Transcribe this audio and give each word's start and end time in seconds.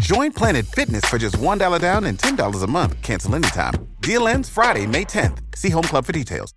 Join 0.00 0.32
Planet 0.32 0.66
Fitness 0.66 1.04
for 1.04 1.18
just 1.18 1.36
$1 1.36 1.80
down 1.80 2.04
and 2.04 2.18
$10 2.18 2.64
a 2.64 2.66
month. 2.66 3.00
Cancel 3.02 3.34
anytime. 3.34 3.74
Deal 4.00 4.28
ends 4.28 4.48
Friday, 4.48 4.86
May 4.86 5.04
10th. 5.04 5.38
See 5.56 5.70
Home 5.70 5.84
Club 5.84 6.06
for 6.06 6.12
details. 6.12 6.54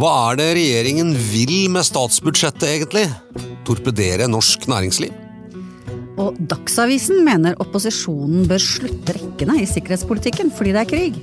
Hva 0.00 0.12
er 0.30 0.38
det 0.40 0.46
regjeringen 0.56 1.12
vil 1.12 1.68
med 1.68 1.84
statsbudsjettet, 1.84 2.64
egentlig? 2.64 3.04
Torpedere 3.68 4.30
norsk 4.30 4.64
næringsliv? 4.72 5.12
Og 6.16 6.40
Dagsavisen 6.48 7.20
mener 7.26 7.60
opposisjonen 7.60 8.48
bør 8.48 8.64
slutte 8.64 9.18
rekkene 9.18 9.60
i 9.60 9.68
sikkerhetspolitikken 9.68 10.48
fordi 10.56 10.72
det 10.72 10.86
er 10.86 10.90
krig. 10.94 11.20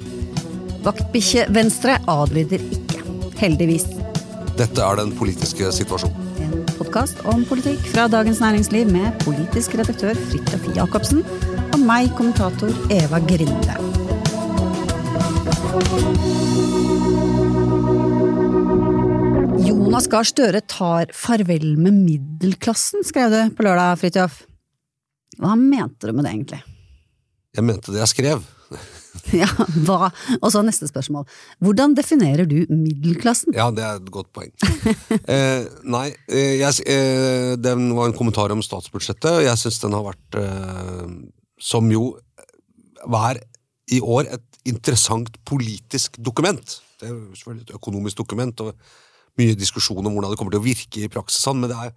Vaktbikkje 0.85 1.49
Venstre 1.49 1.97
adlyder 2.05 2.61
ikke. 2.61 3.01
Heldigvis. 3.41 3.89
Dette 4.57 4.85
er 4.85 5.01
den 5.01 5.17
politiske 5.17 5.73
situasjonen. 5.81 6.26
Podkast 6.77 7.23
om 7.25 7.41
politikk 7.49 7.81
fra 7.89 8.03
Dagens 8.05 8.37
Næringsliv 8.37 8.89
med 8.93 9.15
politisk 9.23 9.73
redaktør 9.79 10.17
Fridtjof 10.29 10.65
Jacobsen 10.75 11.23
og 11.73 11.79
meg, 11.81 12.11
kommentator 12.13 12.69
Eva 12.93 13.17
Grinde. 13.25 13.77
Jonas 19.65 20.05
Gahr 20.11 20.29
Støre 20.29 20.61
tar 20.69 21.09
farvel 21.17 21.73
med 21.81 21.97
middelklassen, 21.97 23.01
skrev 23.07 23.33
du 23.33 23.39
på 23.57 23.65
lørdag, 23.65 23.97
Fridtjof. 24.03 24.43
Hva 25.41 25.57
mente 25.57 26.05
du 26.05 26.13
med 26.13 26.27
det, 26.27 26.35
egentlig? 26.35 26.61
Jeg 27.57 27.65
mente 27.65 27.89
det 27.95 28.05
jeg 28.05 28.13
skrev. 28.13 28.45
Ja, 29.41 29.47
hva? 29.87 30.09
Og 30.39 30.51
så 30.53 30.61
neste 30.65 30.87
spørsmål. 30.89 31.25
Hvordan 31.63 31.95
definerer 31.97 32.47
du 32.47 32.59
middelklassen? 32.71 33.55
Ja, 33.57 33.69
det 33.75 33.83
er 33.83 33.99
et 33.99 34.11
godt 34.13 34.29
poeng. 34.35 34.53
eh, 35.33 35.67
nei, 35.83 36.07
eh, 36.29 36.57
jeg, 36.61 36.85
eh, 36.87 37.55
den 37.59 37.89
var 37.97 38.09
en 38.09 38.17
kommentar 38.17 38.53
om 38.55 38.63
statsbudsjettet, 38.63 39.29
og 39.39 39.45
jeg 39.47 39.61
syns 39.63 39.81
den 39.83 39.97
har 39.97 40.05
vært, 40.07 40.39
eh, 40.41 41.09
som 41.59 41.91
jo 41.91 42.11
var 43.07 43.41
i 43.91 43.99
år, 44.03 44.31
et 44.37 44.61
interessant 44.67 45.31
politisk 45.47 46.19
dokument. 46.19 46.79
Det 46.99 47.09
er 47.09 47.17
selvfølgelig 47.37 47.67
et 47.67 47.75
økonomisk 47.77 48.19
dokument, 48.19 48.63
og 48.65 48.73
mye 49.37 49.57
diskusjon 49.57 50.05
om 50.05 50.15
hvordan 50.15 50.33
det 50.33 50.39
kommer 50.39 50.55
til 50.55 50.63
å 50.63 50.67
virke 50.67 51.03
i 51.03 51.11
praksis, 51.11 51.43
sånn, 51.45 51.61
men 51.61 51.71
det 51.71 51.77
er, 51.77 51.93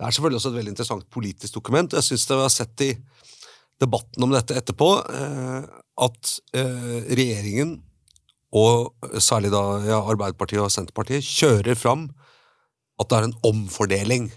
det 0.00 0.06
er 0.06 0.16
selvfølgelig 0.16 0.40
også 0.40 0.50
et 0.50 0.58
veldig 0.58 0.74
interessant 0.74 1.06
politisk 1.12 1.56
dokument. 1.56 1.96
Jeg 1.96 2.08
syns 2.08 2.26
det 2.28 2.40
har 2.40 2.52
sett 2.52 2.86
i 2.86 2.90
debatten 3.80 4.24
om 4.24 4.34
dette 4.34 4.56
etterpå 4.58 4.90
eh, 5.08 5.64
at 6.04 6.34
eh, 6.56 7.00
regjeringen, 7.08 7.78
og 8.50 9.06
særlig 9.22 9.52
da 9.54 9.62
ja, 9.86 10.00
Arbeiderpartiet 10.00 10.62
og 10.62 10.72
Senterpartiet, 10.74 11.22
kjører 11.22 11.78
fram 11.78 12.08
at 13.00 13.10
det 13.10 13.18
er 13.18 13.28
en 13.28 13.36
omfordeling 13.46 14.30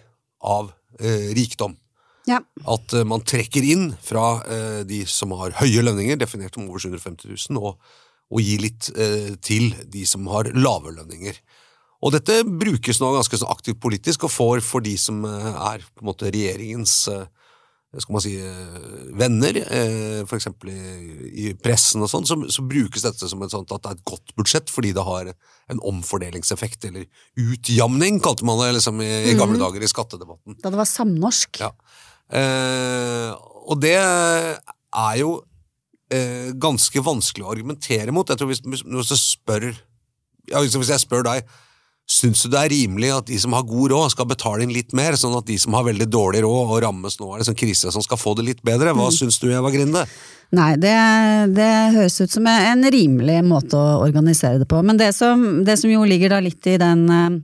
av 0.46 0.70
eh, 1.00 1.32
rikdom. 1.38 1.76
Ja. 2.30 2.40
At 2.70 2.94
man 3.10 3.26
trekker 3.28 3.66
inn 3.68 3.90
fra 4.00 4.38
de 4.88 5.02
som 5.12 5.34
har 5.36 5.58
høye 5.60 5.82
lønninger, 5.84 6.16
definert 6.22 6.56
om 6.56 6.70
over 6.70 6.80
750 6.80 7.34
000, 7.52 7.60
og, 7.60 7.82
og 8.32 8.40
gir 8.40 8.62
litt 8.64 8.88
til 9.44 9.74
de 9.92 10.06
som 10.08 10.30
har 10.32 10.48
lave 10.56 10.94
lønninger. 10.96 11.42
Og 12.00 12.14
dette 12.16 12.38
brukes 12.48 13.02
nå 13.02 13.10
ganske 13.18 13.42
så 13.42 13.50
aktivt 13.52 13.82
politisk, 13.84 14.24
og 14.24 14.32
får 14.32 14.64
for 14.64 14.84
de 14.88 14.96
som 15.00 15.26
er 15.28 15.84
på 15.84 16.06
en 16.06 16.10
måte 16.14 16.32
regjeringens 16.32 16.96
eh, 17.12 17.28
skal 18.02 18.16
man 18.16 18.24
si, 18.26 18.32
eh, 18.42 18.78
venner, 19.20 19.60
f.eks. 19.62 20.30
for 20.30 20.40
eksempel 20.40 20.72
i, 20.74 21.52
pressen 21.62 22.02
og 22.02 22.10
sånn, 22.10 22.26
så, 22.26 22.38
så 22.50 22.66
brukes 22.66 23.06
dette 23.06 23.30
som 23.30 23.44
et 23.46 23.54
sånt 23.54 23.70
at 23.76 23.84
det 23.84 23.92
er 23.92 24.00
et 24.00 24.08
godt 24.10 24.34
budsjett 24.40 24.74
fordi 24.74 24.96
det 24.98 25.06
har 25.06 25.30
en 25.70 25.82
omfordelingseffekt, 25.92 26.88
eller 26.90 27.06
utjamning, 27.38 28.18
kalte 28.24 28.48
man 28.48 28.58
det 28.64 28.72
liksom 28.80 29.02
i, 29.06 29.12
i 29.30 29.38
gamle 29.38 29.62
dager 29.62 29.86
i 29.86 29.92
skattedebatten. 29.92 30.58
Da 30.64 30.74
det 30.74 30.82
var 30.82 30.90
samnorsk? 30.90 31.62
Ja. 31.62 31.70
Eh, 32.34 33.30
og 33.64 33.78
det 33.84 33.96
er 34.00 35.18
jo 35.20 35.36
eh, 36.14 36.50
ganske 36.58 37.04
vanskelig 37.06 37.46
å 37.46 37.52
argumentere 37.54 38.16
mot. 38.16 38.30
Jeg 38.30 38.42
tror 38.42 38.50
hvis, 38.50 38.64
hvis, 38.66 38.86
hvis, 38.88 39.14
jeg 39.14 39.22
spør, 39.22 39.70
ja, 40.50 40.64
hvis 40.64 40.96
jeg 40.96 41.06
spør 41.06 41.28
deg 41.30 41.46
Syns 42.04 42.42
du 42.44 42.50
det 42.52 42.60
er 42.60 42.72
rimelig 42.74 43.10
at 43.16 43.30
de 43.30 43.38
som 43.40 43.54
har 43.56 43.64
god 43.64 43.94
råd, 43.94 44.12
skal 44.12 44.28
betale 44.28 44.66
inn 44.66 44.74
litt 44.76 44.92
mer, 44.98 45.16
sånn 45.16 45.38
at 45.38 45.48
de 45.48 45.56
som 45.60 45.76
har 45.78 45.86
veldig 45.88 46.10
dårlig 46.12 46.42
råd 46.44 46.74
og 46.76 46.82
rammes 46.84 47.16
nå 47.20 47.30
av 47.32 47.40
liksom 47.40 47.56
krise, 47.56 47.94
som 47.96 48.04
skal 48.04 48.20
få 48.20 48.34
det 48.36 48.48
litt 48.50 48.64
bedre? 48.66 48.92
Hva 48.92 49.08
mm. 49.08 49.16
syns 49.16 49.40
du, 49.40 49.48
Eva 49.56 49.72
Grinde? 49.72 50.04
Nei, 50.54 50.74
det, 50.78 50.94
det, 51.56 51.70
høres 51.96 52.20
ut 52.20 52.36
som 52.36 52.48
en 52.52 52.84
rimelig 52.94 53.40
måte 53.48 53.80
å 53.80 54.02
organisere 54.04 54.60
det 54.62 54.68
på. 54.70 54.82
Men 54.86 55.00
det 55.00 55.14
som, 55.16 55.64
det 55.66 55.80
som 55.82 55.90
jo 55.90 56.04
ligger 56.06 56.36
da 56.36 56.42
litt 56.44 56.68
i 56.70 56.76
den 56.82 57.08
uh, 57.08 57.40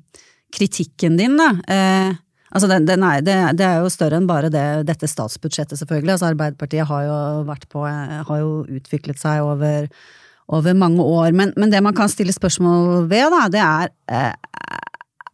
kritikken 0.54 1.16
din, 1.18 1.40
da 1.40 1.50
eh, 1.72 2.12
altså 2.52 2.70
den, 2.70 2.86
den 2.90 3.06
er, 3.06 3.24
det, 3.26 3.38
det, 3.58 3.66
er 3.66 3.82
jo 3.82 3.92
større 3.94 4.20
enn 4.20 4.30
bare 4.30 4.52
dette 4.52 5.10
statsbudsjettet, 5.10 5.80
selvfølgelig. 5.80 6.18
Altså 6.18 6.30
Arbeiderpartiet 6.34 6.90
har 6.90 7.08
jo 7.08 7.18
vært 7.48 7.70
på, 7.72 7.88
uh, 7.88 8.20
har 8.28 8.44
jo 8.44 8.54
utviklet 8.68 9.24
seg 9.24 9.42
over 9.48 9.88
over 10.50 10.78
mange 10.78 11.04
år. 11.06 11.32
Men, 11.36 11.54
men, 11.58 11.72
det 11.72 11.82
man 11.86 11.96
kan 11.98 12.10
stille 12.12 12.34
spørsmål 12.34 13.08
ved, 13.10 13.30
da, 13.34 13.42
det 13.54 13.64
er 13.64 13.92
eh, 14.12 14.34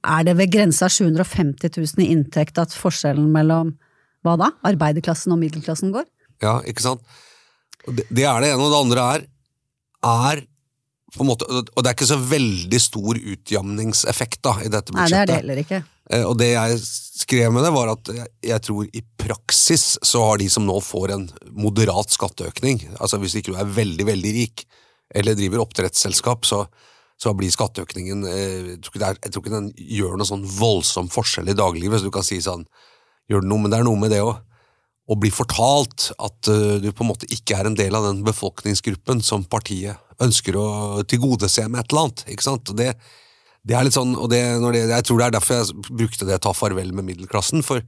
er 0.05 0.25
det 0.27 0.35
ved 0.37 0.51
grensa 0.53 0.89
750 0.91 1.71
000 1.77 2.03
i 2.05 2.11
inntekt 2.13 2.59
at 2.61 2.73
forskjellen 2.77 3.27
mellom 3.33 3.73
hva 4.25 4.35
da? 4.41 4.51
Arbeiderklassen 4.65 5.33
og 5.33 5.41
middelklassen 5.41 5.93
går? 5.93 6.05
Ja, 6.43 6.59
ikke 6.67 6.83
sant. 6.83 7.01
Det, 7.85 8.05
det 8.09 8.25
er 8.25 8.41
det 8.41 8.51
ene. 8.51 8.61
Og 8.61 8.73
det 8.73 8.81
andre 8.81 9.07
er, 9.15 9.25
er 10.09 10.45
på 11.15 11.23
en 11.23 11.29
måte, 11.29 11.47
Og 11.47 11.79
det 11.79 11.89
er 11.89 11.95
ikke 11.95 12.09
så 12.09 12.19
veldig 12.19 12.79
stor 12.81 13.19
utjamningseffekt 13.19 14.41
da, 14.45 14.55
i 14.65 14.71
dette 14.71 14.93
budsjettet. 14.93 15.11
Nei, 15.11 15.11
det 15.11 15.21
er 15.21 15.29
det 15.29 15.37
heller 15.41 15.61
ikke. 15.61 15.81
Eh, 16.11 16.25
og 16.27 16.37
det 16.41 16.51
jeg 16.51 16.79
skrev 16.83 17.53
med 17.55 17.65
det, 17.65 17.73
var 17.73 17.93
at 17.93 18.11
jeg, 18.13 18.31
jeg, 18.49 18.63
tror 18.67 18.89
i 18.89 19.03
praksis 19.21 19.85
så 20.05 20.25
har 20.27 20.41
de 20.41 20.49
som 20.51 20.65
nå 20.67 20.75
får 20.83 21.15
en 21.15 21.27
moderat 21.55 22.13
skatteøkning, 22.13 22.83
altså 22.99 23.21
hvis 23.21 23.37
ikke 23.39 23.53
du 23.53 23.61
er 23.61 23.71
veldig, 23.77 24.09
veldig 24.11 24.33
rik, 24.41 24.65
eller 25.13 25.37
driver 25.37 25.63
oppdrettsselskap, 25.63 26.45
så, 26.47 26.63
så 27.21 27.33
blir 27.37 27.53
skatteøkningen 27.53 28.25
eh, 28.29 28.73
jeg 28.73 28.81
tror, 28.85 28.97
er, 29.01 29.19
jeg 29.21 29.33
tror, 29.33 29.43
ikke 29.43 29.55
den 29.55 29.69
gjør 29.75 30.17
noe 30.19 30.29
sånn 30.29 30.45
voldsom 30.57 31.11
forskjell 31.13 31.51
i 31.51 31.57
dagliglivet, 31.57 32.01
så 32.01 32.09
du 32.09 32.15
kan 32.15 32.27
si 32.27 32.41
sånn 32.43 32.67
Gjør 33.25 33.41
det 33.41 33.49
noe, 33.49 33.57
men 33.57 33.71
det 33.73 33.77
er 33.79 33.85
noe 33.87 33.97
med 33.97 34.11
det 34.13 34.19
òg. 34.21 34.35
Å 35.09 35.15
bli 35.17 35.31
fortalt 35.33 36.11
at 36.13 36.49
uh, 36.53 36.75
du 36.77 36.91
på 36.93 37.01
en 37.01 37.07
måte 37.09 37.25
ikke 37.33 37.55
er 37.57 37.65
en 37.65 37.77
del 37.77 37.97
av 37.97 38.03
den 38.05 38.19
befolkningsgruppen 38.25 39.23
som 39.25 39.47
partiet 39.49 39.97
ønsker 40.21 40.53
å 40.61 40.67
tilgodese 41.09 41.65
med 41.65 41.81
et 41.81 41.89
eller 41.89 42.03
annet. 42.03 42.21
ikke 42.29 42.45
sant? 42.45 42.69
Og 42.69 42.77
det, 42.77 42.91
det 43.65 43.73
er 43.73 43.87
litt 43.87 43.97
sånn, 43.97 44.13
og 44.13 44.29
det, 44.29 44.43
det, 44.61 44.83
Jeg 44.91 45.07
tror 45.07 45.23
det 45.23 45.25
er 45.25 45.35
derfor 45.39 45.57
jeg 45.57 45.87
brukte 45.89 46.29
det 46.29 46.37
'ta 46.37 46.53
farvel 46.53 46.93
med 46.93 47.09
middelklassen'. 47.09 47.65
for 47.65 47.81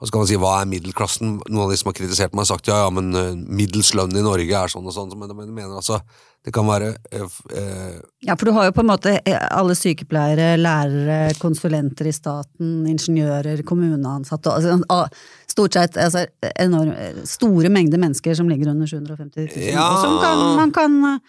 og 0.00 0.08
så 0.08 0.12
kan 0.14 0.22
man 0.22 0.28
si 0.30 0.36
hva 0.40 0.54
er 0.56 0.68
middelklassen? 0.68 1.32
Noen 1.50 1.66
av 1.66 1.70
de 1.70 1.76
som 1.76 1.90
har 1.90 1.96
kritisert 1.98 2.32
meg, 2.32 2.46
har 2.46 2.56
sagt 2.56 2.70
ja, 2.72 2.78
ja, 2.86 2.88
men 2.88 3.12
uh, 3.12 3.36
middels 3.36 3.92
lønn 3.92 4.16
i 4.16 4.24
Norge 4.24 4.48
er 4.48 4.72
sånn 4.72 4.88
og 4.88 4.96
sånn. 4.96 5.12
Men 5.12 5.28
de 5.28 5.52
mener 5.52 5.76
altså 5.76 6.00
det 6.44 6.54
kan 6.56 6.64
være 6.64 6.94
uh, 7.20 7.26
uh, 7.52 7.98
Ja, 8.24 8.32
for 8.32 8.48
du 8.48 8.54
har 8.56 8.68
jo 8.68 8.72
på 8.76 8.84
en 8.84 8.88
måte 8.88 9.12
alle 9.28 9.74
sykepleiere, 9.76 10.54
lærere, 10.56 11.34
konsulenter 11.40 12.08
i 12.08 12.14
staten, 12.16 12.86
ingeniører, 12.88 13.60
kommuneansatte 13.68 14.54
altså, 14.54 15.02
Stort 15.50 15.76
sett 15.76 15.98
altså, 16.00 16.24
enorm, 16.62 16.94
store 17.28 17.68
mengder 17.72 18.00
mennesker 18.00 18.36
som 18.38 18.48
ligger 18.48 18.72
under 18.72 18.88
750 18.88 19.50
000, 19.50 19.68
ja. 19.74 19.86
som 20.00 20.16
kan, 20.22 20.44
man 20.56 20.72
kan 20.72 21.20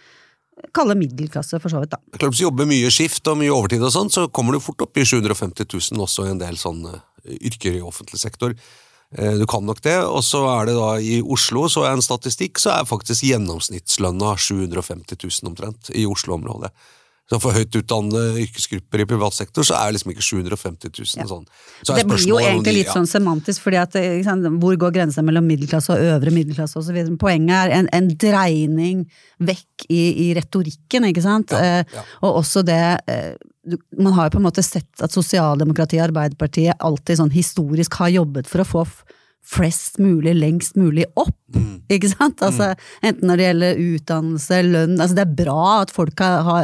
kalle 0.76 0.96
middelklasse, 0.96 1.60
for 1.60 1.74
så 1.74 1.82
vidt. 1.82 1.96
da. 1.96 2.00
Klart 2.20 2.36
Hvis 2.36 2.44
du 2.44 2.46
jobber 2.46 2.70
mye 2.70 2.92
skift 2.94 3.28
og 3.28 3.40
mye 3.42 3.52
overtid, 3.52 3.82
og 3.82 3.94
sånn, 3.96 4.12
så 4.14 4.28
kommer 4.30 4.56
du 4.56 4.62
fort 4.64 4.84
opp 4.86 5.00
i 5.02 5.08
750 5.08 5.66
000 5.66 6.06
også 6.06 6.28
i 6.28 6.36
en 6.36 6.42
del 6.42 6.60
sånne 6.62 7.02
yrker 7.42 7.80
i 7.80 7.84
offentlig 7.86 8.22
sektor. 8.22 8.54
Eh, 9.18 9.34
Du 9.42 9.46
kan 9.46 9.66
nok 9.66 9.82
det, 9.82 9.98
og 10.06 10.24
så 10.24 10.46
er 10.62 10.66
det 10.72 10.78
da 10.78 10.94
i 11.00 11.20
Oslo, 11.22 11.68
så 11.68 11.84
er 11.88 11.98
en 11.98 12.02
statistikk, 12.06 12.60
så 12.60 12.72
er 12.78 12.88
faktisk 12.90 13.24
gjennomsnittslønna 13.28 14.36
750 14.38 15.18
000 15.44 15.52
omtrent 15.52 15.92
i 15.96 16.06
Oslo-området. 16.08 16.72
Så 17.32 17.38
for 17.40 17.56
høyt 17.56 17.72
utdannede 17.80 18.42
yrkesgrupper 18.44 19.00
i 19.00 19.06
privat 19.08 19.32
sektor, 19.32 19.64
så 19.64 19.78
er 19.78 19.86
det 19.88 19.96
liksom 20.02 20.12
ikke 20.12 20.26
750 20.26 20.90
000 21.22 21.30
sånn. 21.30 21.46
Så 21.80 21.96
Det 21.96 22.04
blir 22.10 22.26
jo 22.28 22.40
egentlig 22.42 22.74
litt 22.82 22.92
sånn 22.92 23.08
semantisk, 23.08 23.62
fordi 23.64 23.80
at 23.80 23.96
ikke 23.96 24.26
sant, 24.28 24.48
hvor 24.60 24.76
går 24.76 24.92
grensa 24.98 25.24
mellom 25.24 25.48
middelklasse 25.48 25.94
og 25.96 26.04
øvre 26.12 26.34
middelklasse 26.36 26.76
osv. 26.82 26.98
Poenget 27.22 27.56
er 27.56 27.76
en, 27.78 27.88
en 27.96 28.10
dreining 28.20 29.06
vekk 29.40 29.88
i, 29.88 30.02
i 30.26 30.34
retorikken, 30.36 31.08
ikke 31.08 31.24
sant. 31.24 31.56
Ja, 31.56 31.62
Eh, 31.62 31.86
ja. 31.96 32.04
Og 32.28 32.42
også 32.42 32.66
det 32.68 32.82
eh, 33.08 33.32
Man 33.98 34.14
har 34.14 34.26
jo 34.28 34.34
på 34.38 34.40
en 34.42 34.48
måte 34.48 34.64
sett 34.66 35.04
at 35.06 35.14
sosialdemokratiet 35.14 36.02
og 36.02 36.08
Arbeiderpartiet 36.10 36.80
alltid 36.82 37.20
sånn 37.20 37.34
historisk 37.34 37.94
har 38.02 38.10
jobbet 38.10 38.48
for 38.50 38.64
å 38.64 38.66
få 38.66 38.86
flest 39.42 39.98
mulig 40.02 40.36
lengst 40.38 40.76
mulig 40.78 41.06
opp, 41.18 41.36
Mm. 41.52 41.82
ikke 41.90 42.10
sant? 42.10 42.40
Altså, 42.46 42.76
enten 43.04 43.28
når 43.28 43.38
det 43.38 43.46
gjelder 43.48 43.80
utdannelse, 43.82 44.60
lønn 44.64 44.94
altså 45.02 45.16
Det 45.18 45.24
er 45.26 45.46
bra 45.46 45.82
at 45.82 45.92
folk 45.92 46.20
har, 46.20 46.64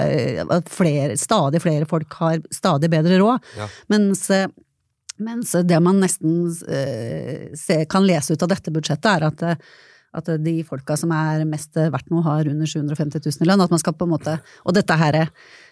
at 0.56 0.70
flere, 0.70 1.18
stadig 1.18 1.62
flere 1.62 1.86
folk 1.90 2.14
har 2.22 2.38
stadig 2.54 2.90
bedre 2.90 3.18
råd, 3.20 3.42
Ja. 3.58 3.68
mens 3.90 4.30
mens 5.20 5.52
det 5.66 5.80
man 5.82 6.00
nesten 6.00 6.46
eh, 6.70 7.50
se, 7.58 7.86
kan 7.90 8.06
lese 8.06 8.34
ut 8.34 8.44
av 8.44 8.50
dette 8.50 8.70
budsjettet, 8.72 9.06
er 9.18 9.24
at, 9.26 9.42
eh, 9.44 9.56
at 10.16 10.30
de 10.42 10.54
folka 10.66 10.96
som 10.98 11.12
er 11.14 11.44
mest 11.50 11.76
verdt 11.78 12.10
noe, 12.12 12.24
har 12.26 12.48
under 12.50 12.70
750 12.70 13.22
000 13.26 13.44
i 13.44 13.50
lønn. 13.50 13.64
At 13.64 13.74
man 13.74 13.82
skal 13.82 13.96
på 13.98 14.08
en 14.08 14.14
måte, 14.14 14.38
og 14.64 14.76
dette 14.78 14.98
her, 14.98 15.20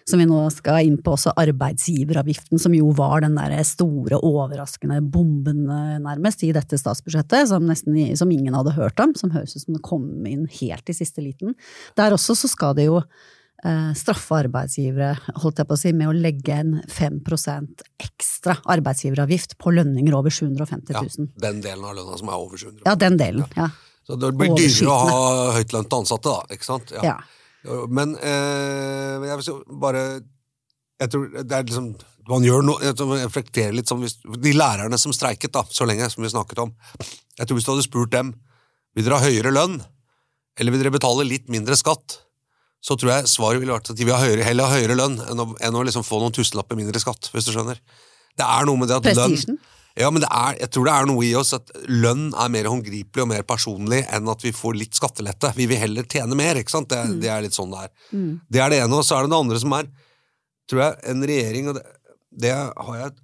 som 0.08 0.20
vi 0.20 0.28
nå 0.28 0.42
skal 0.54 0.86
inn 0.86 0.98
på, 1.02 1.14
også 1.16 1.34
arbeidsgiveravgiften, 1.40 2.60
som 2.62 2.74
jo 2.76 2.92
var 2.96 3.24
den 3.24 3.38
der 3.38 3.56
store, 3.66 4.20
overraskende 4.20 5.00
bomben 5.02 5.64
nærmest 6.04 6.44
i 6.46 6.52
dette 6.56 6.78
statsbudsjettet, 6.80 7.50
som, 7.50 7.66
nesten, 7.68 7.98
som 8.18 8.32
ingen 8.32 8.56
hadde 8.56 8.76
hørt 8.76 9.00
om, 9.02 9.16
som 9.18 9.32
høres 9.34 9.56
ut 9.56 9.64
som 9.64 9.78
det 9.78 9.86
kom 9.86 10.06
inn 10.28 10.46
helt 10.60 10.92
i 10.92 10.96
siste 10.96 11.24
liten. 11.24 11.56
Der 11.98 12.14
også 12.14 12.36
så 12.38 12.50
skal 12.52 12.76
det 12.78 12.86
jo 12.90 13.00
eh, 13.64 13.90
straffe 13.98 14.38
arbeidsgivere, 14.44 15.14
holdt 15.42 15.62
jeg 15.62 15.68
på 15.68 15.76
å 15.76 15.80
si, 15.80 15.92
med 15.96 16.12
å 16.12 16.14
legge 16.16 16.60
en 16.60 16.78
5% 16.92 17.84
ekstra 18.04 18.58
arbeidsgiveravgift 18.76 19.56
på 19.62 19.74
lønninger 19.74 20.16
over 20.16 20.34
750 20.34 20.94
000. 20.94 21.28
Ja, 21.34 21.48
den 21.48 21.60
delen 21.64 21.86
av 21.86 21.98
lønna 21.98 22.20
som 22.20 22.30
er 22.30 22.40
over 22.46 22.60
700 22.60 22.86
Ja, 22.86 22.96
den 23.00 23.20
delen. 23.20 23.46
Ja. 23.58 23.70
Så 24.06 24.16
det 24.22 24.30
blir 24.38 24.52
dyrere 24.54 24.92
å 24.92 24.98
ha 25.10 25.54
høytlønte 25.56 25.98
ansatte, 25.98 26.30
da. 26.30 26.54
Ikke 26.54 26.68
sant? 26.68 26.92
ja. 26.94 27.16
Men 27.90 28.12
eh, 28.22 29.24
jeg 29.26 29.38
vil 29.40 29.42
si 29.42 29.52
bare 29.82 30.02
Jeg 31.02 31.10
tror 31.10 31.24
det 31.34 31.56
er 31.56 31.64
liksom 31.66 31.88
Man 32.30 32.44
gjør 32.46 32.62
noe 32.62 32.84
jeg 32.84 32.94
reflekterer 33.24 33.74
litt 33.74 33.90
som 33.90 33.98
hvis, 34.04 34.20
De 34.22 34.52
lærerne 34.54 34.98
som 35.02 35.14
streiket, 35.16 35.50
da, 35.56 35.64
så 35.66 35.88
lenge, 35.88 36.06
som 36.12 36.22
vi 36.22 36.30
snakket 36.30 36.62
om. 36.62 36.70
Jeg 37.34 37.48
tror 37.48 37.58
hvis 37.58 37.66
du 37.66 37.72
hadde 37.72 37.86
spurt 37.88 38.12
dem 38.14 38.30
Vil 38.94 39.08
dere 39.08 39.18
ha 39.18 39.26
høyere 39.26 39.50
lønn, 39.50 39.80
eller 40.60 40.72
vil 40.76 40.84
dere 40.84 40.94
betale 40.94 41.26
litt 41.26 41.50
mindre 41.52 41.74
skatt, 41.76 42.20
så 42.80 42.94
tror 42.96 43.16
jeg 43.16 43.32
svaret 43.34 43.60
ville 43.60 43.74
vært 43.74 43.90
at 43.92 43.98
de 43.98 44.06
vil 44.06 44.14
ha 44.14 44.22
høyere, 44.22 44.46
heller 44.46 44.70
ha 44.70 44.78
høyere 44.78 44.96
lønn 44.96 45.18
enn 45.26 45.42
å, 45.42 45.46
enn 45.60 45.76
å 45.76 45.82
liksom 45.84 46.06
få 46.06 46.20
noen 46.22 46.32
tusenlapper 46.32 46.78
mindre 46.78 47.02
skatt, 47.02 47.28
hvis 47.34 47.48
du 47.48 47.52
skjønner. 47.52 47.80
Det 48.38 48.46
er 48.46 48.68
noe 48.68 48.80
med 48.80 48.88
det 48.88 48.96
at 48.96 49.08
Prestisjen. 49.08 49.58
Ja, 49.96 50.10
men 50.12 50.20
det 50.20 50.28
er, 50.28 50.58
jeg 50.60 50.70
tror 50.74 50.84
det 50.88 50.94
er 50.94 51.06
noe 51.08 51.24
i 51.24 51.34
oss 51.38 51.54
at 51.56 51.70
lønn 51.88 52.26
er 52.36 52.50
mer 52.52 52.68
håndgripelig 52.68 53.22
og 53.24 53.28
mer 53.30 53.44
personlig 53.48 54.02
enn 54.12 54.28
at 54.28 54.42
vi 54.44 54.52
får 54.52 54.76
litt 54.76 54.98
skattelette. 54.98 55.54
Vi 55.56 55.66
vil 55.70 55.80
heller 55.80 56.04
tjene 56.12 56.36
mer, 56.36 56.58
ikke 56.60 56.74
sant? 56.74 56.90
Det, 56.92 56.98
Mm. 57.06 57.20
det 57.22 57.30
er 57.32 57.44
litt 57.46 57.56
sånn 57.56 57.70
det 57.72 57.84
er. 57.86 57.92
Det 58.52 58.60
er 58.60 58.70
det 58.74 58.80
ene, 58.84 58.98
og 59.00 59.06
så 59.08 59.16
er 59.16 59.22
det 59.24 59.32
det 59.32 59.38
andre 59.40 59.60
som 59.62 59.72
er, 59.78 59.88
tror 60.68 60.82
jeg, 60.82 60.98
en 61.14 61.22
regjering, 61.32 61.68
og 61.72 61.78
det, 61.78 61.84
det 62.44 62.52
har 62.52 62.98
jeg 63.00 63.16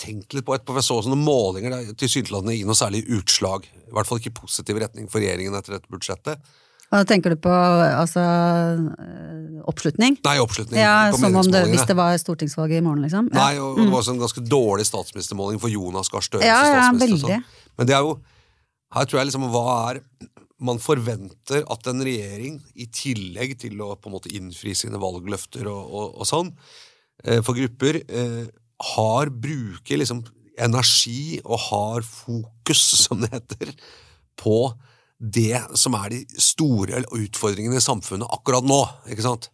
tenkt 0.00 0.32
litt 0.32 0.46
på 0.46 0.54
etterpå, 0.56 0.72
for 0.72 0.80
jeg 0.80 0.88
så 0.88 1.02
sånne 1.04 1.18
målinger, 1.20 1.74
er 1.76 1.92
tilsynelatende 1.98 2.54
ikke 2.56 2.70
noe 2.70 2.78
særlig 2.78 3.02
utslag, 3.18 3.66
i 3.66 3.92
hvert 3.92 4.06
fall 4.08 4.20
ikke 4.22 4.30
i 4.32 4.38
positiv 4.40 4.78
retning 4.80 5.10
for 5.12 5.20
regjeringen 5.20 5.58
etter 5.58 5.76
dette 5.76 5.90
budsjettet. 5.92 6.40
Hva 6.90 7.04
tenker 7.06 7.36
du 7.36 7.38
på 7.38 7.50
altså 7.54 8.22
eh, 8.24 9.60
oppslutning? 9.70 10.16
Nei, 10.26 10.34
oppslutning 10.42 10.80
Ja, 10.80 11.12
Som 11.14 11.36
om 11.38 11.46
det, 11.52 11.62
hvis 11.70 11.86
det 11.86 11.94
var 11.98 12.16
stortingsvalget 12.18 12.80
i 12.80 12.82
morgen, 12.82 13.04
liksom? 13.06 13.28
Ja. 13.30 13.44
Nei, 13.44 13.60
og, 13.62 13.78
og 13.78 13.84
det 13.84 13.92
var 13.92 14.02
også 14.02 14.14
en 14.16 14.24
ganske 14.24 14.42
dårlig 14.42 14.86
statsministermåling 14.88 15.62
for 15.62 15.70
Jonas 15.70 16.10
Gahr 16.10 16.26
Støre 16.26 16.48
Ja, 16.48 16.58
ja, 16.66 16.88
veldig. 16.98 17.20
sånn. 17.22 17.46
Men 17.78 17.90
det 17.90 17.94
er 17.94 18.02
jo 18.08 18.16
Her 18.96 19.06
tror 19.06 19.20
jeg 19.20 19.30
liksom 19.30 19.46
hva 19.54 19.64
er 19.92 20.02
Man 20.58 20.82
forventer 20.82 21.62
at 21.70 21.86
en 21.92 22.02
regjering, 22.04 22.58
i 22.74 22.90
tillegg 22.90 23.54
til 23.62 23.78
å 23.86 23.94
på 23.94 24.10
en 24.10 24.16
måte 24.18 24.34
innfri 24.34 24.74
sine 24.76 24.98
valgløfter 25.00 25.70
og, 25.70 25.94
og, 25.94 26.18
og 26.20 26.28
sånn, 26.28 26.50
eh, 27.24 27.38
for 27.46 27.56
grupper, 27.56 28.02
eh, 28.04 28.50
har 28.96 29.30
bruker 29.32 30.02
liksom 30.02 30.20
energi 30.60 31.38
og 31.46 31.62
har 31.70 32.04
fokus, 32.04 32.82
som 33.06 33.22
det 33.22 33.30
heter, 33.32 33.72
på 34.36 34.58
det 35.20 35.60
som 35.76 35.94
er 35.98 36.14
de 36.14 36.20
store 36.40 37.02
utfordringene 37.12 37.76
i 37.76 37.84
samfunnet 37.84 38.30
akkurat 38.32 38.64
nå. 38.64 38.80
ikke 39.12 39.24
sant? 39.26 39.50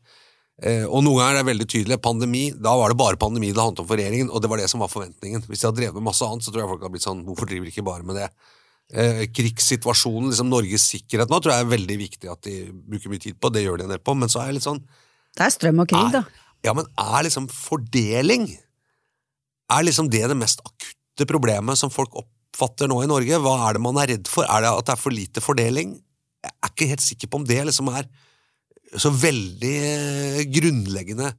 Eh, 0.62 0.86
og 0.86 1.02
noen 1.04 1.18
ganger 1.20 1.34
er 1.34 1.42
det 1.42 1.48
veldig 1.50 1.66
tydelig. 1.68 1.98
Pandemi, 2.04 2.44
da 2.54 2.72
var 2.78 2.92
det 2.92 2.98
bare 3.00 3.18
pandemi 3.20 3.50
det 3.50 3.60
handlet 3.60 3.82
om 3.82 3.88
for 3.88 4.00
regjeringen, 4.00 4.30
og 4.30 4.40
det 4.40 4.50
var 4.52 4.62
det 4.62 4.68
som 4.72 4.80
var 4.80 4.92
forventningen. 4.92 5.42
Hvis 5.50 5.64
de 5.64 5.68
hadde 5.68 5.80
drevet 5.82 5.98
med 5.98 6.06
masse 6.06 6.24
annet, 6.24 6.46
så 6.46 6.54
tror 6.54 6.62
jeg 6.62 6.70
folk 6.70 6.86
hadde 6.86 6.94
blitt 6.94 7.06
sånn 7.08 7.24
Hvorfor 7.26 7.50
driver 7.50 7.68
de 7.68 7.74
ikke 7.74 7.84
bare 7.86 8.06
med 8.06 8.20
det? 8.20 8.28
Eh, 8.94 9.24
krigssituasjonen, 9.34 10.30
liksom 10.30 10.48
Norges 10.52 10.86
sikkerhet 10.92 11.32
nå, 11.32 11.40
tror 11.42 11.56
jeg 11.56 11.66
er 11.66 11.72
veldig 11.74 11.98
viktig 12.04 12.30
at 12.30 12.46
de 12.46 12.54
bruker 12.86 13.10
mye 13.10 13.24
tid 13.26 13.40
på. 13.42 13.50
Det 13.50 13.64
gjør 13.66 13.82
de 13.82 13.88
en 13.88 13.96
del 13.96 14.04
på, 14.06 14.14
men 14.14 14.30
så 14.30 14.44
er 14.44 14.52
jeg 14.52 14.60
litt 14.60 14.68
sånn 14.68 14.84
Det 15.34 15.42
er 15.48 15.52
strøm 15.56 15.82
og 15.82 15.90
krig, 15.90 16.14
da. 16.14 16.22
er, 16.22 16.44
Ja, 16.68 16.76
men 16.78 16.86
er 17.02 17.26
liksom 17.26 17.50
fordeling 17.52 18.46
Er 19.74 19.82
liksom 19.82 20.08
det 20.12 20.22
det 20.30 20.38
mest 20.38 20.62
akutte 20.62 21.26
problemet 21.26 21.80
som 21.80 21.90
folk 21.90 22.14
oppfatter 22.56 22.88
nå 22.88 23.03
i 23.05 23.11
Norge? 23.11 23.41
Hva 23.43 23.56
er 23.69 23.76
det 23.76 23.85
man 23.85 23.99
er 24.00 24.14
redd 24.14 24.31
for? 24.31 24.47
Er 24.49 24.64
det 24.64 24.73
at 24.73 24.88
det 24.88 24.94
er 24.94 25.00
for 25.00 25.12
lite 25.12 25.43
fordeling? 25.44 25.97
Jeg 26.47 26.55
er 26.55 26.73
ikke 26.73 26.88
helt 26.88 27.05
sikker 27.05 27.29
på 27.29 27.41
om 27.41 27.44
det 27.47 27.58
liksom 27.69 27.91
er 27.93 28.08
så 28.97 29.11
veldig 29.12 29.75
eh, 29.76 30.44
grunnleggende 30.49 31.32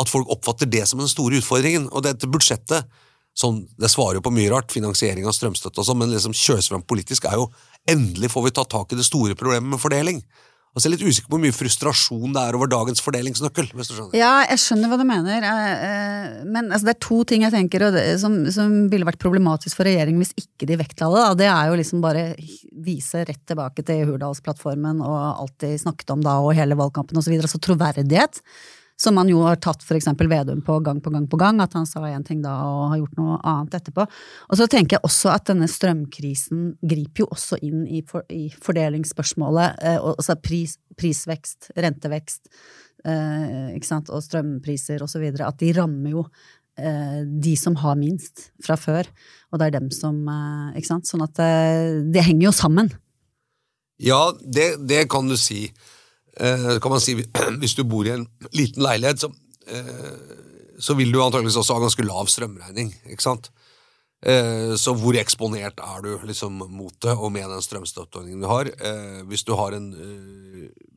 at 0.00 0.10
folk 0.10 0.30
oppfatter 0.30 0.68
det 0.70 0.84
som 0.86 1.00
den 1.02 1.10
store 1.10 1.40
utfordringen. 1.40 1.88
Og 1.90 2.04
dette 2.06 2.30
budsjettet, 2.30 2.86
sånn, 3.34 3.62
det 3.80 3.90
svarer 3.90 4.20
jo 4.20 4.24
på 4.26 4.34
mye 4.34 4.50
rart, 4.52 4.72
finansiering 4.74 5.26
av 5.26 5.34
strømstøtte 5.36 5.82
og 5.82 5.88
sånn, 5.88 6.00
men 6.02 6.12
liksom 6.12 6.36
kjøres 6.36 6.70
fram 6.70 6.84
politisk 6.86 7.26
er 7.26 7.40
jo 7.40 7.48
endelig 7.90 8.30
får 8.32 8.46
vi 8.46 8.54
ta 8.54 8.66
tak 8.68 8.92
i 8.92 9.00
det 9.00 9.08
store 9.08 9.36
problemet 9.38 9.74
med 9.74 9.82
fordeling. 9.82 10.22
Og 10.72 10.80
så 10.80 10.88
er 10.88 10.94
jeg 10.94 11.02
litt 11.02 11.12
usikker 11.12 11.28
på 11.28 11.36
hvor 11.36 11.42
mye 11.42 11.52
frustrasjon 11.52 12.32
det 12.32 12.42
er 12.42 12.56
over 12.56 12.70
dagens 12.72 13.02
fordelingsnøkkel. 13.04 13.66
hvis 13.76 13.90
du 13.90 13.92
skjønner. 13.92 14.14
Ja, 14.16 14.30
jeg 14.48 14.62
skjønner 14.62 14.88
hva 14.88 14.96
du 14.96 15.04
mener, 15.04 15.44
eh, 15.44 16.28
men 16.48 16.70
altså, 16.70 16.88
det 16.88 16.94
er 16.94 17.02
to 17.04 17.18
ting 17.28 17.44
jeg 17.44 17.52
tenker 17.52 17.84
det, 17.92 18.04
som, 18.22 18.38
som 18.54 18.72
ville 18.92 19.08
vært 19.08 19.20
problematisk 19.20 19.76
for 19.76 19.88
regjeringen 19.88 20.24
hvis 20.24 20.32
ikke 20.40 20.70
de 20.70 20.78
vektla 20.80 21.10
det. 21.12 21.26
Det 21.42 21.50
er 21.52 21.68
jo 21.68 21.76
liksom 21.82 22.00
bare 22.04 22.24
vise 22.86 23.20
rett 23.28 23.42
tilbake 23.48 23.84
til 23.84 24.06
Hurdalsplattformen 24.08 25.04
og 25.04 25.18
alt 25.44 25.58
de 25.60 25.74
snakket 25.82 26.14
om 26.16 26.24
da 26.24 26.38
og 26.40 26.56
hele 26.56 26.78
valgkampen 26.80 27.20
osv. 27.20 27.36
Altså 27.36 27.60
troverdighet. 27.60 28.40
Som 29.02 29.16
man 29.18 29.30
jo 29.30 29.40
har 29.42 29.58
tatt 29.58 29.82
eksempel 29.96 30.28
Vedum 30.30 30.60
på 30.62 30.76
gang 30.84 31.00
på 31.02 31.10
gang 31.10 31.26
på 31.26 31.38
gang, 31.40 31.58
at 31.64 31.74
han 31.74 31.88
sa 31.88 32.04
én 32.06 32.22
ting 32.26 32.42
da 32.44 32.52
og 32.68 32.92
har 32.92 33.00
gjort 33.00 33.18
noe 33.18 33.38
annet 33.40 33.74
etterpå. 33.80 34.04
Og 34.06 34.60
så 34.60 34.68
tenker 34.70 34.96
jeg 34.98 35.06
også 35.08 35.32
at 35.32 35.48
denne 35.50 35.66
strømkrisen 35.70 36.76
griper 36.78 37.24
jo 37.24 37.28
også 37.34 37.58
inn 37.66 37.82
i, 37.88 38.04
for, 38.06 38.22
i 38.30 38.46
fordelingsspørsmålet. 38.62 39.82
Eh, 39.82 39.98
altså 39.98 40.36
pris, 40.38 40.76
prisvekst, 40.98 41.72
rentevekst, 41.82 42.46
eh, 43.08 43.72
ikke 43.74 43.90
sant, 43.90 44.12
og 44.12 44.22
strømpriser 44.22 45.02
osv. 45.02 45.26
At 45.42 45.58
de 45.62 45.72
rammer 45.80 46.14
jo 46.14 46.26
eh, 46.78 47.22
de 47.26 47.56
som 47.58 47.78
har 47.82 47.98
minst 47.98 48.52
fra 48.62 48.78
før, 48.78 49.10
og 49.50 49.58
det 49.58 49.68
er 49.68 49.80
dem 49.80 49.90
som 49.94 50.22
eh, 50.30 50.78
Ikke 50.78 50.92
sant. 50.92 51.10
Sånn 51.10 51.26
at 51.26 51.42
eh, 51.42 52.04
det 52.06 52.22
henger 52.28 52.52
jo 52.52 52.54
sammen. 52.62 52.92
Ja, 54.02 54.30
det, 54.42 54.76
det 54.86 55.08
kan 55.10 55.26
du 55.30 55.34
si. 55.38 55.66
Eh, 56.40 56.78
kan 56.80 56.92
man 56.92 57.00
si. 57.00 57.16
Hvis 57.60 57.76
du 57.76 57.84
bor 57.84 58.06
i 58.06 58.14
en 58.14 58.26
liten 58.56 58.84
leilighet, 58.84 59.24
så, 59.24 59.32
eh, 59.68 60.14
så 60.80 60.96
vil 60.98 61.12
du 61.12 61.20
antageligvis 61.22 61.58
også 61.60 61.76
ha 61.76 61.84
ganske 61.84 62.06
lav 62.06 62.30
strømregning. 62.32 62.92
ikke 63.10 63.24
sant? 63.24 63.50
Eh, 64.22 64.72
så 64.78 64.94
hvor 64.94 65.18
eksponert 65.18 65.80
er 65.82 66.02
du 66.04 66.12
liksom 66.28 66.62
mot 66.70 66.94
det, 67.02 67.12
og 67.12 67.32
med 67.34 67.50
den 67.50 67.64
strømstøtteordningen 67.64 68.44
du 68.44 68.48
har? 68.48 68.70
Hvis, 69.28 69.42
du 69.44 69.54
har 69.58 69.74
en, 69.74 69.90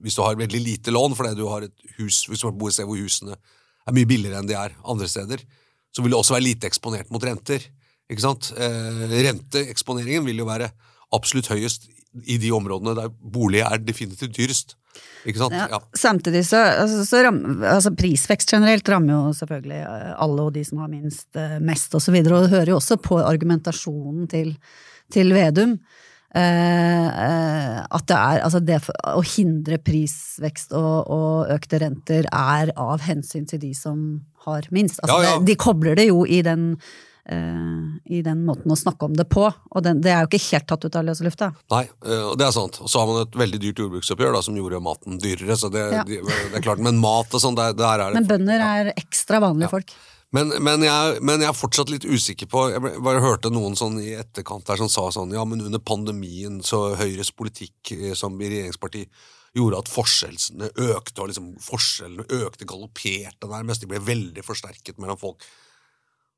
hvis 0.01 0.15
du 0.15 0.22
har 0.22 0.38
veldig 0.38 0.62
lite 0.62 0.94
lån 0.94 1.18
fordi 1.18 1.34
du 1.36 1.48
har 1.50 1.65
et 1.65 1.96
hus 1.98 2.27
hvis 2.30 2.44
du 2.44 2.51
bor 2.51 2.70
et 2.70 2.75
sted 2.77 2.86
hvor 2.86 3.00
husene 3.00 3.34
er 3.34 3.96
mye 3.96 4.06
billigere 4.10 4.38
enn 4.38 4.50
de 4.50 4.54
er 4.58 4.77
andre 4.86 5.10
steder, 5.10 5.42
så 5.89 6.04
vil 6.04 6.13
du 6.13 6.20
også 6.20 6.36
være 6.36 6.46
lite 6.46 6.70
eksponert 6.70 7.10
mot 7.10 7.24
renter. 7.24 7.65
ikke 8.10 8.22
sant? 8.22 8.51
Renteeksponeringen 8.54 10.25
vil 10.30 10.44
jo 10.44 10.46
være 10.46 10.70
absolutt 11.15 11.50
høyest 11.50 11.89
i 12.30 12.38
de 12.38 12.54
områdene 12.54 12.94
der 12.98 13.10
bolig 13.10 13.65
er 13.65 13.82
definitivt 13.82 14.38
dyrest. 14.38 14.77
Ikke 15.25 15.42
sant? 15.42 15.56
Ja. 15.58 15.80
Samtidig 15.98 16.44
så, 16.48 16.62
altså, 16.86 17.04
så 17.08 17.22
ram, 17.25 17.40
altså 17.66 17.92
prisvekst 17.98 18.52
generelt 18.54 18.90
rammer 18.90 19.16
jo 19.16 19.36
selvfølgelig 19.40 19.82
eh, 19.82 20.10
alle 20.25 20.48
og 20.48 20.56
de 20.56 20.66
som 20.68 20.84
har 20.84 20.92
minst, 20.92 21.28
eh, 21.40 21.58
mest 21.66 21.96
osv. 21.98 22.20
Og, 22.22 22.28
så 22.30 22.36
og 22.36 22.46
det 22.46 22.54
hører 22.54 22.74
jo 22.74 22.80
også 22.82 23.00
på 23.02 23.20
argumentasjonen 23.24 24.28
til, 24.32 24.54
til 25.14 25.34
Vedum. 25.36 25.80
Eh, 26.36 27.08
eh, 27.08 27.80
at 27.80 28.08
det 28.12 28.16
er 28.20 28.42
altså 28.44 28.60
det 28.60 28.82
å 29.08 29.22
hindre 29.24 29.80
prisvekst 29.80 30.74
og, 30.75 31.08
og 31.08 31.54
økte 31.54 31.80
renter 31.80 32.28
er 32.28 32.74
av 32.75 33.06
hensyn 33.06 33.48
til 33.48 33.62
de 33.62 33.72
som 33.78 34.02
har 34.44 34.68
minst. 34.75 35.00
Altså 35.00 35.22
Ja, 35.22 35.30
ja. 35.30 35.38
Det, 35.40 35.54
de 35.54 35.60
kobler 35.62 35.96
det 35.96 36.10
jo 36.10 36.25
i 36.28 36.42
den 36.46 36.74
i 37.25 38.22
den 38.22 38.44
måten 38.46 38.70
å 38.72 38.77
snakke 38.77 39.08
om 39.08 39.15
det 39.17 39.25
på. 39.32 39.48
Og 39.50 39.84
den, 39.86 40.01
det 40.05 40.12
er 40.13 40.24
jo 40.24 40.29
ikke 40.29 40.44
helt 40.51 40.67
tatt 40.70 40.86
ut 40.86 40.98
av 41.00 41.08
løse 41.08 41.25
lufta. 41.25 41.51
Nei, 41.74 41.84
eh, 42.05 42.25
og 42.32 42.36
det 42.38 42.46
er 42.48 42.53
sant. 42.53 42.77
Og 42.84 42.91
så 42.91 43.01
har 43.01 43.10
man 43.10 43.24
et 43.24 43.38
veldig 43.41 43.62
dyrt 43.63 43.82
jordbruksoppgjør 43.82 44.36
da, 44.38 44.41
som 44.46 44.58
gjorde 44.60 44.82
maten 44.86 45.22
dyrere. 45.22 45.58
så 45.58 45.72
det, 45.74 45.86
Ja. 45.96 46.03
det, 46.05 46.22
det 46.22 46.60
er 46.60 46.65
klart, 46.65 46.84
Men 46.86 47.00
mat 47.01 47.34
og 47.34 47.41
sånn, 47.41 47.58
der, 47.58 47.74
der 47.74 48.00
er 48.00 48.13
det 48.13 48.22
Men 48.22 48.29
bønder 48.29 48.62
er 48.62 48.91
ekstra 48.94 49.41
vanlige 49.41 49.72
folk. 49.74 49.96
Men, 50.36 50.51
men, 50.62 50.84
jeg, 50.84 51.22
men 51.22 51.41
jeg 51.41 51.50
er 51.50 51.55
fortsatt 51.55 51.89
litt 51.94 52.03
usikker 52.03 52.50
på 52.51 52.63
Jeg 52.74 52.82
bare 53.05 53.22
hørte 53.24 53.51
noen 53.53 53.77
sånn 53.77 54.00
i 54.01 54.15
etterkant 54.17 54.65
der 54.67 54.82
som 54.82 54.89
sa 54.91 55.05
sånn 55.13 55.32
Ja, 55.32 55.46
men 55.48 55.62
under 55.63 55.79
pandemien 55.79 56.58
så 56.65 56.96
Høyres 57.00 57.29
politikk 57.32 57.94
eh, 57.96 58.13
som 58.17 58.36
i 58.41 58.50
regjeringsparti 58.50 59.05
gjorde 59.55 59.79
at 59.79 59.88
forskjellene 59.88 60.67
økte, 60.91 61.22
og 61.22 61.29
liksom 61.32 61.53
forskjellene 61.63 62.25
økte, 62.44 62.67
galopperte 62.67 63.48
nærmest. 63.48 63.86
De 63.86 63.88
ble 63.88 64.01
veldig 64.03 64.44
forsterket 64.44 65.00
mellom 65.00 65.15
folk. 65.22 65.46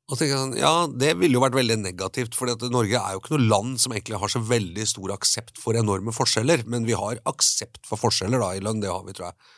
Og 0.08 0.16
tenker 0.16 0.32
jeg 0.32 0.40
sånn, 0.40 0.56
ja, 0.56 0.72
Det 0.88 1.12
ville 1.20 1.36
jo 1.36 1.42
vært 1.42 1.58
veldig 1.58 1.78
negativt, 1.82 2.36
for 2.36 2.48
Norge 2.72 2.96
er 2.96 3.14
jo 3.14 3.20
ikke 3.20 3.34
noe 3.34 3.48
land 3.50 3.80
som 3.82 3.92
egentlig 3.92 4.20
har 4.22 4.32
så 4.32 4.40
veldig 4.40 4.86
stor 4.88 5.12
aksept 5.18 5.60
for 5.60 5.76
enorme 5.76 6.14
forskjeller, 6.16 6.64
men 6.70 6.88
vi 6.88 6.96
har 6.96 7.20
aksept 7.28 7.82
for 7.88 8.00
forskjeller 8.00 8.40
da 8.40 8.54
i 8.56 8.62
lønn, 8.64 8.80
det 8.84 8.92
har 8.92 9.04
vi, 9.04 9.16
tror 9.16 9.30
jeg. 9.30 9.50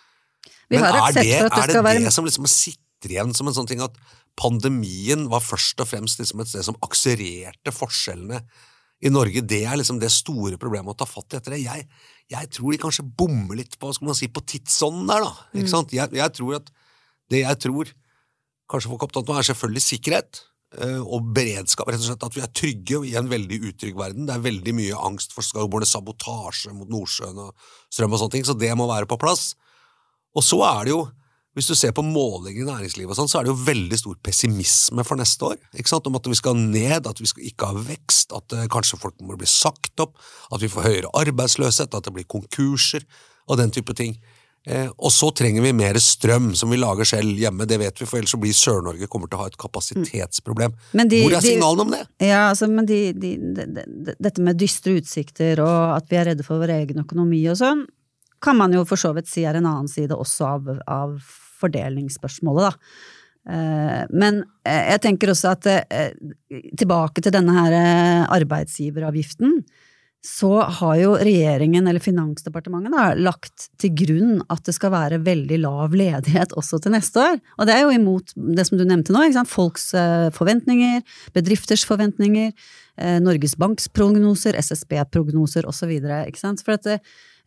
Vi 0.70 0.78
Men 0.78 0.88
er 0.88 1.14
det, 1.14 1.22
det 1.22 1.36
er 1.44 1.54
det 1.54 1.68
skal 1.68 1.86
være 1.86 2.14
som 2.14 2.26
liksom 2.26 2.48
sitter 2.50 3.14
igjen 3.14 3.32
som 3.36 3.50
en 3.50 3.56
sånn 3.56 3.70
ting 3.70 3.82
at 3.84 3.94
pandemien 4.38 5.28
var 5.30 5.42
først 5.44 5.80
og 5.82 5.88
fremst 5.90 6.20
liksom 6.20 6.42
et 6.42 6.50
sted 6.50 6.66
som 6.66 6.78
akselererte 6.86 7.74
forskjellene 7.74 8.42
i 9.06 9.14
Norge? 9.14 9.42
Det 9.46 9.62
er 9.66 9.78
liksom 9.78 10.02
det 10.02 10.10
store 10.14 10.58
problemet 10.60 10.94
å 10.94 10.98
ta 10.98 11.06
fatt 11.08 11.34
i 11.34 11.38
etter 11.38 11.54
det. 11.54 11.62
Jeg, 11.62 11.86
jeg 12.34 12.50
tror 12.58 12.74
de 12.74 12.82
kanskje 12.82 13.06
bommer 13.06 13.62
litt 13.62 13.78
på 13.78 13.94
skal 13.94 14.10
man 14.10 14.18
si, 14.18 14.30
på 14.30 14.42
tidsånden 14.42 15.10
der, 15.10 15.26
da. 15.26 15.48
Mm. 15.50 15.62
Ikke 15.62 15.74
sant? 15.74 15.94
Jeg, 15.94 16.14
jeg 16.18 16.38
tror 16.38 16.58
at 16.58 16.70
det 17.30 17.44
jeg 17.44 17.62
tror 17.62 17.94
kanskje 18.70 18.92
folk 18.92 19.02
er 19.02 19.10
opptatt 19.10 19.30
av, 19.32 19.40
er 19.40 19.48
selvfølgelig 19.50 19.84
sikkerhet. 19.86 20.42
eh, 20.78 21.00
Og 21.02 21.32
beredskap, 21.34 21.88
rett 21.90 21.98
og 21.98 22.06
slett. 22.06 22.26
At 22.26 22.36
vi 22.36 22.42
er 22.44 22.52
trygge 22.54 23.04
i 23.08 23.16
en 23.18 23.28
veldig 23.28 23.60
utrygg 23.70 23.96
verden. 23.98 24.26
Det 24.26 24.36
er 24.36 24.44
veldig 24.44 24.74
mye 24.78 24.98
angst 25.10 25.32
for 25.34 25.42
skarbårne 25.42 25.88
sabotasje 25.88 26.72
mot 26.72 26.88
Nordsjøen 26.88 27.38
og 27.42 27.54
strøm 27.90 28.12
og 28.14 28.20
sånne 28.22 28.36
ting, 28.36 28.44
så 28.46 28.54
det 28.54 28.70
må 28.78 28.86
være 28.86 29.10
på 29.10 29.18
plass. 29.18 29.54
Og 30.36 30.46
så 30.46 30.60
er 30.62 30.84
det 30.86 30.94
jo, 30.94 31.08
hvis 31.58 31.66
du 31.66 31.74
ser 31.74 31.90
på 31.90 32.04
målinger 32.06 32.62
i 32.62 32.68
næringslivet 32.68 33.10
og 33.10 33.18
sånn, 33.18 33.28
så 33.28 33.40
er 33.40 33.48
det 33.48 33.50
jo 33.50 33.64
veldig 33.66 33.98
stor 33.98 34.14
pessimisme 34.22 35.02
for 35.02 35.18
neste 35.18 35.42
år. 35.48 35.56
ikke 35.74 35.90
sant? 35.90 36.06
Om 36.06 36.20
at 36.20 36.28
vi 36.30 36.38
skal 36.38 36.54
ned, 36.54 37.08
at 37.10 37.18
vi 37.18 37.26
skal 37.26 37.48
ikke 37.50 37.66
ha 37.72 37.74
vekst, 37.74 38.30
at 38.38 38.54
eh, 38.54 38.68
kanskje 38.70 39.00
folk 39.02 39.18
må 39.26 39.34
bli 39.36 39.50
sagt 39.50 39.98
opp, 39.98 40.14
at 40.54 40.62
vi 40.62 40.70
får 40.70 40.86
høyere 40.86 41.10
arbeidsløshet, 41.18 41.90
at 41.90 42.06
det 42.06 42.14
blir 42.14 42.30
konkurser 42.30 43.02
og 43.50 43.58
den 43.58 43.74
type 43.74 43.90
ting. 43.98 44.14
Eh, 44.68 44.90
og 45.00 45.08
så 45.08 45.30
trenger 45.32 45.62
vi 45.64 45.70
mer 45.72 45.96
strøm 46.04 46.50
som 46.58 46.68
vi 46.70 46.76
lager 46.76 47.08
selv 47.08 47.38
hjemme, 47.40 47.64
det 47.66 47.78
vet 47.80 47.96
vi, 48.02 48.04
for 48.06 48.18
ellers 48.20 48.34
så 48.34 48.40
blir 48.42 48.52
Sør-Norge 48.52 49.06
kommer 49.08 49.30
til 49.30 49.38
å 49.38 49.44
ha 49.44 49.46
et 49.48 49.56
kapasitetsproblem. 49.56 50.74
De- 51.08 51.22
Hvor 51.24 51.36
er 51.38 51.40
signalene 51.46 51.86
om 51.86 51.94
det? 51.94 52.02
Ja, 52.28 52.50
altså, 52.50 52.68
men 52.68 52.84
de, 52.86 52.98
de, 53.16 53.30
de, 53.56 53.64
de, 53.78 54.14
dette 54.20 54.44
med 54.44 54.58
dystre 54.60 54.98
utsikter 55.00 55.62
og 55.64 55.96
at 55.96 56.10
vi 56.12 56.18
er 56.20 56.28
redde 56.32 56.44
for 56.44 56.60
vår 56.60 56.74
egen 56.76 57.00
økonomi 57.00 57.40
og 57.48 57.56
sånn, 57.62 57.86
kan 58.40 58.56
man 58.56 58.72
jo 58.76 58.84
for 58.88 59.00
så 59.00 59.14
vidt 59.16 59.28
si 59.32 59.46
er 59.48 59.56
en 59.58 59.66
annen 59.68 59.88
side 59.88 60.12
også 60.16 60.46
av, 60.48 60.68
av 60.88 61.16
fordelingsspørsmålet, 61.60 62.68
da. 62.68 62.76
Eh, 63.50 64.04
Men 64.12 64.42
eh, 64.68 64.90
jeg 64.92 65.00
tenker 65.08 65.32
også 65.32 65.54
at 65.56 65.66
eh, 65.72 66.12
tilbake 66.76 67.24
til 67.24 67.32
denne 67.32 67.56
her 67.56 67.76
arbeidsgiveravgiften, 68.36 69.62
så 70.26 70.50
har 70.60 70.96
jo 71.00 71.14
regjeringen, 71.16 71.86
eller 71.88 72.02
Finansdepartementet, 72.04 72.92
da, 72.92 73.04
lagt 73.16 73.70
til 73.80 73.94
grunn 74.02 74.42
at 74.52 74.66
det 74.68 74.74
skal 74.76 74.92
være 74.92 75.20
veldig 75.24 75.60
lav 75.62 75.96
ledighet 75.96 76.52
også 76.60 76.80
til 76.84 76.92
neste 76.92 77.22
år. 77.24 77.40
Og 77.56 77.68
det 77.68 77.76
er 77.76 77.86
jo 77.86 77.94
imot 77.94 78.34
det 78.36 78.66
som 78.68 78.76
du 78.76 78.84
nevnte 78.84 79.14
nå, 79.16 79.24
folks 79.48 79.94
eh, 79.96 80.28
forventninger, 80.36 81.00
bedrifters 81.36 81.86
forventninger, 81.88 82.52
eh, 83.00 83.16
Norges 83.24 83.56
Banks 83.56 83.88
prognoser, 83.88 84.60
SSB-prognoser 84.60 85.68
osv. 85.68 85.96
For 86.04 86.76
at 86.76 86.88
det, 86.90 86.98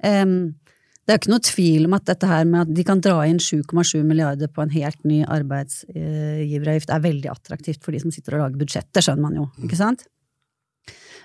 um, 0.02 0.56
det 1.04 1.14
er 1.14 1.20
ikke 1.20 1.34
noe 1.34 1.44
tvil 1.46 1.86
om 1.90 1.98
at 1.98 2.08
dette 2.08 2.28
her 2.30 2.48
med 2.48 2.64
at 2.64 2.74
de 2.74 2.88
kan 2.88 3.02
dra 3.04 3.20
inn 3.28 3.42
7,7 3.44 4.02
milliarder 4.08 4.50
på 4.50 4.64
en 4.64 4.74
helt 4.74 5.02
ny 5.06 5.22
arbeidsgiveravgift 5.28 6.94
er 6.96 7.06
veldig 7.06 7.32
attraktivt 7.36 7.84
for 7.84 7.94
de 7.94 8.02
som 8.02 8.14
sitter 8.16 8.38
og 8.40 8.48
lager 8.48 8.62
budsjett, 8.64 8.90
det 8.96 9.04
skjønner 9.04 9.28
man 9.28 9.42
jo, 9.42 9.50
ikke 9.68 9.78
sant? 9.78 10.08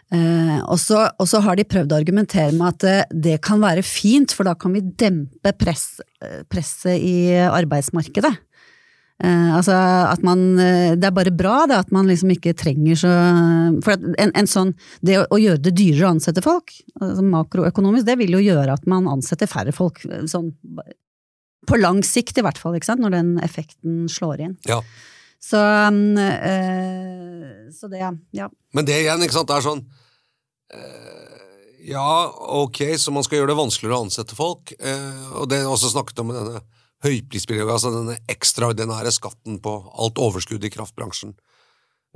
Eh, 0.08 0.58
og, 0.64 0.78
så, 0.80 1.40
har 1.44 1.58
de 1.58 1.66
prøvd 1.68 1.92
å 1.92 1.98
argumentere 2.00 2.54
med 2.56 2.68
at 2.70 2.84
det, 2.84 3.22
det 3.28 3.38
kan 3.44 3.60
være 3.60 3.84
fint, 3.84 4.32
for 4.32 4.48
da 4.48 4.54
kan 4.56 4.72
vi 4.72 4.80
dempe 4.80 5.52
press, 5.60 6.00
eh, 6.24 6.44
presset 6.48 6.96
i 6.96 7.34
arbeidsmarkedet. 7.44 8.32
Eh, 9.18 9.48
altså 9.50 9.74
at 9.74 10.22
man 10.22 10.60
eh, 10.62 10.92
Det 10.94 11.08
er 11.08 11.14
bare 11.16 11.32
bra 11.34 11.64
det 11.66 11.74
at 11.74 11.88
man 11.90 12.06
liksom 12.06 12.30
ikke 12.30 12.52
trenger 12.54 12.94
så 13.00 13.10
For 13.82 13.96
en, 13.98 14.30
en 14.30 14.46
sånn 14.46 14.70
Det 15.02 15.16
å, 15.18 15.24
å 15.34 15.40
gjøre 15.42 15.58
det 15.64 15.72
dyrere 15.74 16.06
å 16.06 16.12
ansette 16.12 16.44
folk, 16.44 16.70
altså 17.00 17.24
makroøkonomisk, 17.26 18.06
det 18.06 18.14
vil 18.20 18.36
jo 18.36 18.44
gjøre 18.44 18.76
at 18.78 18.86
man 18.86 19.10
ansetter 19.10 19.50
færre 19.50 19.74
folk. 19.74 20.04
eh, 20.06 20.22
Sånn 20.30 20.52
på 21.68 21.76
lang 21.76 21.98
sikt 22.06 22.38
i 22.40 22.44
hvert 22.46 22.56
fall, 22.56 22.78
ikke 22.78 22.88
sant, 22.88 23.02
når 23.02 23.12
den 23.12 23.32
effekten 23.44 24.06
slår 24.08 24.40
inn. 24.46 24.54
Ja. 24.64 24.78
Så, 25.38 25.58
eh, 25.58 27.72
så 27.72 27.88
det, 27.88 28.02
ja. 28.34 28.48
Men 28.74 28.88
det 28.88 28.98
igjen, 29.02 29.22
ikke 29.22 29.38
sant, 29.38 29.50
det 29.50 29.58
er 29.58 29.64
sånn 29.64 29.84
eh, 30.74 31.36
Ja, 31.88 32.26
ok, 32.58 32.82
så 32.98 33.14
man 33.14 33.24
skal 33.24 33.40
gjøre 33.40 33.52
det 33.52 33.60
vanskeligere 33.60 34.00
å 34.00 34.08
ansette 34.08 34.36
folk. 34.36 34.74
Eh, 34.76 35.28
og 35.38 35.48
det 35.52 35.62
er 35.62 35.70
også 35.70 35.92
snakket 35.94 36.24
om 36.24 36.34
denne 36.34 36.64
høyprisbilleget, 37.06 37.70
altså 37.70 37.92
denne 37.94 38.18
ekstraordinære 38.30 39.12
skatten 39.14 39.60
på 39.62 39.76
alt 39.94 40.18
overskudd 40.20 40.66
i 40.66 40.72
kraftbransjen. 40.74 41.36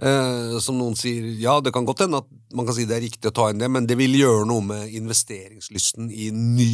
Eh, 0.02 0.56
som 0.64 0.78
noen 0.80 0.96
sier, 0.98 1.28
ja, 1.38 1.58
det 1.62 1.72
kan 1.74 1.86
godt 1.86 2.06
hende 2.06 2.22
at 2.22 2.28
man 2.56 2.66
kan 2.66 2.76
si 2.76 2.88
det 2.88 2.96
er 2.96 3.04
riktig 3.04 3.30
å 3.30 3.36
ta 3.36 3.50
inn 3.52 3.62
det, 3.62 3.68
men 3.70 3.86
det 3.88 3.98
vil 4.00 4.16
gjøre 4.18 4.48
noe 4.48 4.64
med 4.64 4.96
investeringslysten 4.98 6.10
i 6.10 6.30
ny 6.34 6.72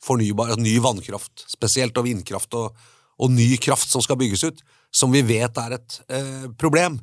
fornybar, 0.00 0.54
altså 0.54 0.64
ny 0.64 0.76
vannkraft, 0.82 1.44
spesielt, 1.50 1.98
og 2.00 2.06
vindkraft 2.06 2.54
og, 2.56 2.76
og 3.20 3.34
ny 3.34 3.52
kraft 3.60 3.90
som 3.90 4.02
skal 4.04 4.18
bygges 4.20 4.46
ut, 4.48 4.62
som 4.94 5.12
vi 5.14 5.22
vet 5.26 5.58
er 5.62 5.76
et 5.78 5.98
eh, 6.10 6.46
problem. 6.58 6.98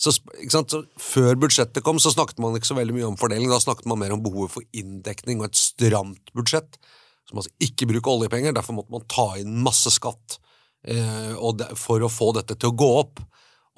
Så, 0.00 0.14
så 0.16 0.82
Før 1.00 1.36
budsjettet 1.42 1.84
kom, 1.84 2.00
så 2.00 2.12
snakket 2.12 2.40
man 2.40 2.56
ikke 2.56 2.70
så 2.70 2.78
veldig 2.78 2.96
mye 2.96 3.08
om 3.10 3.18
fordeling. 3.20 3.50
Da 3.52 3.60
snakket 3.60 3.88
man 3.90 4.00
mer 4.00 4.14
om 4.16 4.22
behovet 4.24 4.54
for 4.54 4.64
inndekning 4.76 5.42
og 5.42 5.50
et 5.50 5.60
stramt 5.60 6.32
budsjett. 6.36 6.80
Man 7.30 7.44
altså 7.44 7.52
ikke 7.62 7.86
bruke 7.86 8.10
oljepenger, 8.10 8.54
derfor 8.56 8.74
måtte 8.74 8.94
man 8.94 9.04
ta 9.10 9.26
inn 9.38 9.60
masse 9.62 9.92
skatt 9.94 10.40
eh, 10.88 11.36
det, 11.60 11.68
for 11.78 12.02
å 12.02 12.10
få 12.10 12.32
dette 12.34 12.56
til 12.58 12.72
å 12.72 12.78
gå 12.80 12.88
opp. 13.04 13.22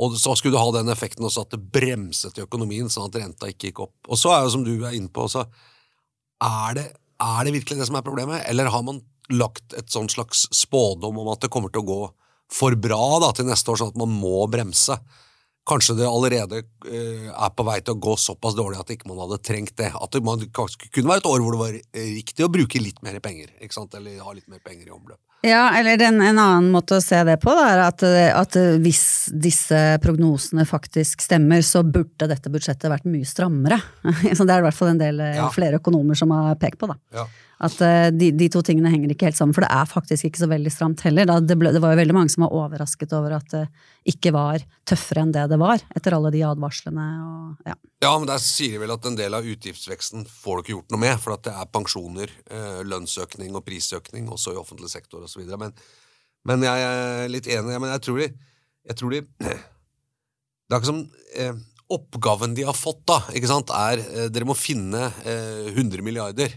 Og 0.02 0.16
så 0.16 0.32
skulle 0.38 0.56
du 0.56 0.62
ha 0.62 0.72
den 0.78 0.90
effekten 0.92 1.26
også 1.26 1.44
at 1.44 1.52
det 1.52 1.60
bremset 1.74 2.38
i 2.38 2.46
økonomien, 2.46 2.88
sånn 2.90 3.10
at 3.10 3.18
renta 3.20 3.50
ikke 3.50 3.68
gikk 3.68 3.84
opp. 3.84 3.96
Og 4.08 4.18
så 4.18 4.32
er 4.32 4.46
jo 4.46 4.54
som 4.54 4.64
du 4.64 4.72
er 4.80 4.96
inne 4.96 5.12
på 5.12 5.26
så 5.30 5.44
er 6.42 6.78
det, 6.78 6.86
er 7.22 7.44
det 7.44 7.54
virkelig 7.58 7.82
det 7.82 7.90
som 7.90 7.98
er 8.00 8.06
problemet, 8.06 8.40
eller 8.50 8.72
har 8.72 8.86
man 8.86 9.02
lagt 9.32 9.76
et 9.78 9.92
sånn 9.92 10.08
slags 10.10 10.46
spådom 10.54 11.20
om 11.22 11.30
at 11.34 11.44
det 11.44 11.52
kommer 11.52 11.70
til 11.72 11.84
å 11.84 11.90
gå 11.92 12.00
for 12.52 12.76
bra 12.76 13.02
da, 13.22 13.32
til 13.36 13.48
neste 13.48 13.72
år, 13.72 13.80
sånn 13.80 13.92
at 13.94 14.00
man 14.00 14.12
må 14.12 14.44
bremse? 14.52 14.98
Kanskje 15.68 15.94
det 15.94 16.08
allerede 16.10 16.58
eh, 16.90 17.28
er 17.30 17.50
på 17.54 17.62
vei 17.62 17.76
til 17.80 17.94
å 17.94 18.00
gå 18.02 18.16
såpass 18.18 18.56
dårlig 18.58 18.80
at 18.82 18.88
ikke 18.90 19.06
man 19.06 19.20
hadde 19.22 19.38
trengt 19.46 19.76
det. 19.78 19.92
At 19.94 20.10
det 20.10 20.22
man, 20.26 20.40
kunne 20.50 21.12
være 21.12 21.22
et 21.22 21.28
år 21.30 21.44
hvor 21.44 21.54
det 21.54 21.60
var 21.60 21.76
eh, 21.78 22.08
riktig 22.16 22.42
å 22.42 22.50
bruke 22.50 22.82
litt 22.82 22.98
mer 23.06 23.20
penger, 23.22 23.52
eller 23.62 24.24
ha 24.26 24.34
litt 24.34 24.48
mer 24.50 24.58
penger 24.64 24.88
i 24.88 24.94
omløp. 24.94 25.20
Ja, 25.46 25.72
eller 25.78 26.02
en, 26.06 26.20
en 26.22 26.38
annen 26.38 26.68
måte 26.70 26.98
å 26.98 27.02
se 27.02 27.18
det 27.26 27.36
på, 27.42 27.54
da, 27.54 27.68
er 27.72 27.80
at, 27.88 28.02
at 28.06 28.58
hvis 28.82 29.04
disse 29.34 29.78
prognosene 30.02 30.66
faktisk 30.66 31.22
stemmer, 31.24 31.62
så 31.66 31.82
burde 31.82 32.28
dette 32.30 32.50
budsjettet 32.50 32.90
vært 32.90 33.06
mye 33.10 33.26
strammere. 33.26 33.80
Så 34.38 34.46
det 34.46 34.54
er 34.54 34.62
i 34.62 34.66
hvert 34.68 34.78
fall 34.78 34.92
en 34.92 35.02
del 35.02 35.18
Ja. 35.32 35.48
flere 35.54 35.78
økonomer 35.82 36.18
som 36.18 36.30
har 36.34 36.54
pekt 36.62 36.78
på, 36.82 36.90
da. 36.90 36.98
Ja. 37.14 37.26
At 37.62 37.78
eh, 37.84 38.08
de, 38.10 38.32
de 38.34 38.48
to 38.50 38.62
tingene 38.66 38.90
henger 38.90 39.12
ikke 39.14 39.28
helt 39.28 39.38
sammen, 39.38 39.54
for 39.54 39.62
det 39.62 39.70
er 39.70 39.86
faktisk 39.86 40.26
ikke 40.26 40.42
så 40.42 40.48
veldig 40.50 40.72
stramt 40.74 41.04
heller. 41.06 41.30
Det, 41.46 41.56
ble, 41.58 41.70
det 41.74 41.82
var 41.82 41.94
jo 41.94 42.00
veldig 42.00 42.16
mange 42.16 42.32
som 42.34 42.46
var 42.46 42.56
overrasket 42.58 43.14
over 43.14 43.36
at 43.38 43.54
det 43.54 43.62
ikke 44.10 44.32
var 44.34 44.64
tøffere 44.88 45.22
enn 45.22 45.34
det 45.34 45.46
det 45.52 45.60
var, 45.62 45.84
etter 45.94 46.16
alle 46.16 46.32
de 46.34 46.42
advarslene 46.46 47.06
og 47.22 47.70
ja. 47.70 47.76
Ja, 48.02 48.10
men 48.18 48.26
der 48.26 48.40
sier 48.42 48.74
de 48.74 48.82
vel 48.82 48.94
at 48.96 49.04
en 49.06 49.18
del 49.18 49.36
av 49.38 49.46
utgiftsveksten 49.46 50.24
får 50.26 50.56
du 50.56 50.62
ikke 50.64 50.74
gjort 50.74 50.94
noe 50.94 51.02
med, 51.04 51.14
for 51.22 51.36
at 51.36 51.44
det 51.46 51.52
er 51.54 51.68
pensjoner, 51.70 52.32
eh, 52.50 52.80
lønnsøkning 52.82 53.54
og 53.54 53.62
prisøkning, 53.68 54.26
også 54.26 54.56
i 54.56 54.58
offentlig 54.58 54.90
sektor 54.90 55.22
osv. 55.22 55.44
Men, 55.60 55.76
men 56.50 56.66
jeg 56.66 56.88
er 56.88 57.30
litt 57.30 57.46
enig. 57.46 57.78
Men 57.78 57.94
jeg 57.94 58.02
tror 58.08 58.18
de, 58.24 58.32
jeg 58.90 58.98
tror 58.98 59.14
de 59.14 59.22
Det 60.72 60.78
er 60.78 60.80
ikke 60.80 60.88
som 60.88 61.00
eh, 61.36 61.56
Oppgaven 61.92 62.54
de 62.56 62.64
har 62.64 62.76
fått, 62.76 63.02
da, 63.06 63.18
ikke 63.36 63.50
sant, 63.50 63.70
er 63.76 64.00
eh, 64.02 64.28
dere 64.32 64.48
må 64.48 64.56
finne 64.56 65.10
eh, 65.28 65.68
100 65.74 66.02
milliarder. 66.06 66.54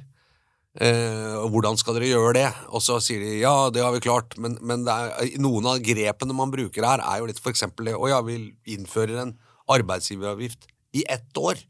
Eh, 0.75 1.35
hvordan 1.53 1.77
skal 1.79 1.95
dere 1.95 2.09
gjøre 2.09 2.33
det? 2.35 2.47
Og 2.75 2.83
så 2.83 2.97
sier 3.03 3.21
de 3.23 3.37
ja, 3.39 3.69
det 3.71 3.83
har 3.83 3.93
vi 3.95 4.03
klart, 4.03 4.35
men, 4.41 4.57
men 4.59 4.83
er, 4.91 5.13
noen 5.39 5.69
av 5.71 5.79
grepene 5.83 6.35
man 6.35 6.51
bruker 6.51 6.83
her, 6.83 7.03
er 7.03 7.21
jo 7.21 7.29
litt 7.29 7.39
for 7.39 7.53
eksempel 7.53 7.87
det 7.87 7.95
å 7.95 8.09
ja, 8.11 8.19
vi 8.25 8.51
innfører 8.75 9.21
en 9.21 9.31
arbeidsgiveravgift 9.71 10.67
i 10.99 11.05
ett 11.11 11.39
år, 11.39 11.61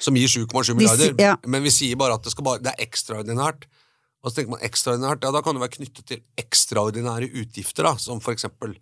som 0.00 0.16
gir 0.16 0.28
7,7 0.28 0.76
milliarder, 0.76 1.16
ja. 1.20 1.34
men 1.48 1.64
vi 1.64 1.72
sier 1.72 1.96
bare 2.00 2.16
at 2.16 2.24
det, 2.24 2.32
skal 2.32 2.44
bare, 2.46 2.62
det 2.64 2.74
er 2.74 2.84
ekstraordinært. 2.84 3.66
Og 4.20 4.30
så 4.30 4.38
tenker 4.38 4.54
man 4.54 4.64
ekstraordinært, 4.68 5.24
ja 5.24 5.32
da 5.32 5.42
kan 5.44 5.56
det 5.56 5.64
være 5.64 5.76
knyttet 5.78 6.08
til 6.08 6.22
ekstraordinære 6.40 7.32
utgifter, 7.40 7.88
da, 7.88 7.96
som 8.00 8.20
for 8.24 8.36
eksempel 8.36 8.76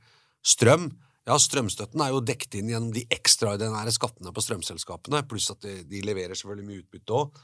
strøm, 0.45 0.93
Ja, 1.25 1.39
strømstøtten 1.41 2.03
er 2.05 2.11
jo 2.13 2.19
dekket 2.21 2.59
inn 2.59 2.69
gjennom 2.69 2.91
de 2.93 3.07
ekstraordinære 3.17 3.95
skattene 3.97 4.29
på 4.37 4.43
strømselskapene, 4.45 5.23
pluss 5.25 5.47
at 5.55 5.63
de, 5.65 5.79
de 5.89 6.03
leverer 6.05 6.37
selvfølgelig 6.37 6.67
mye 6.69 6.83
utbytte 6.83 7.15
òg. 7.17 7.39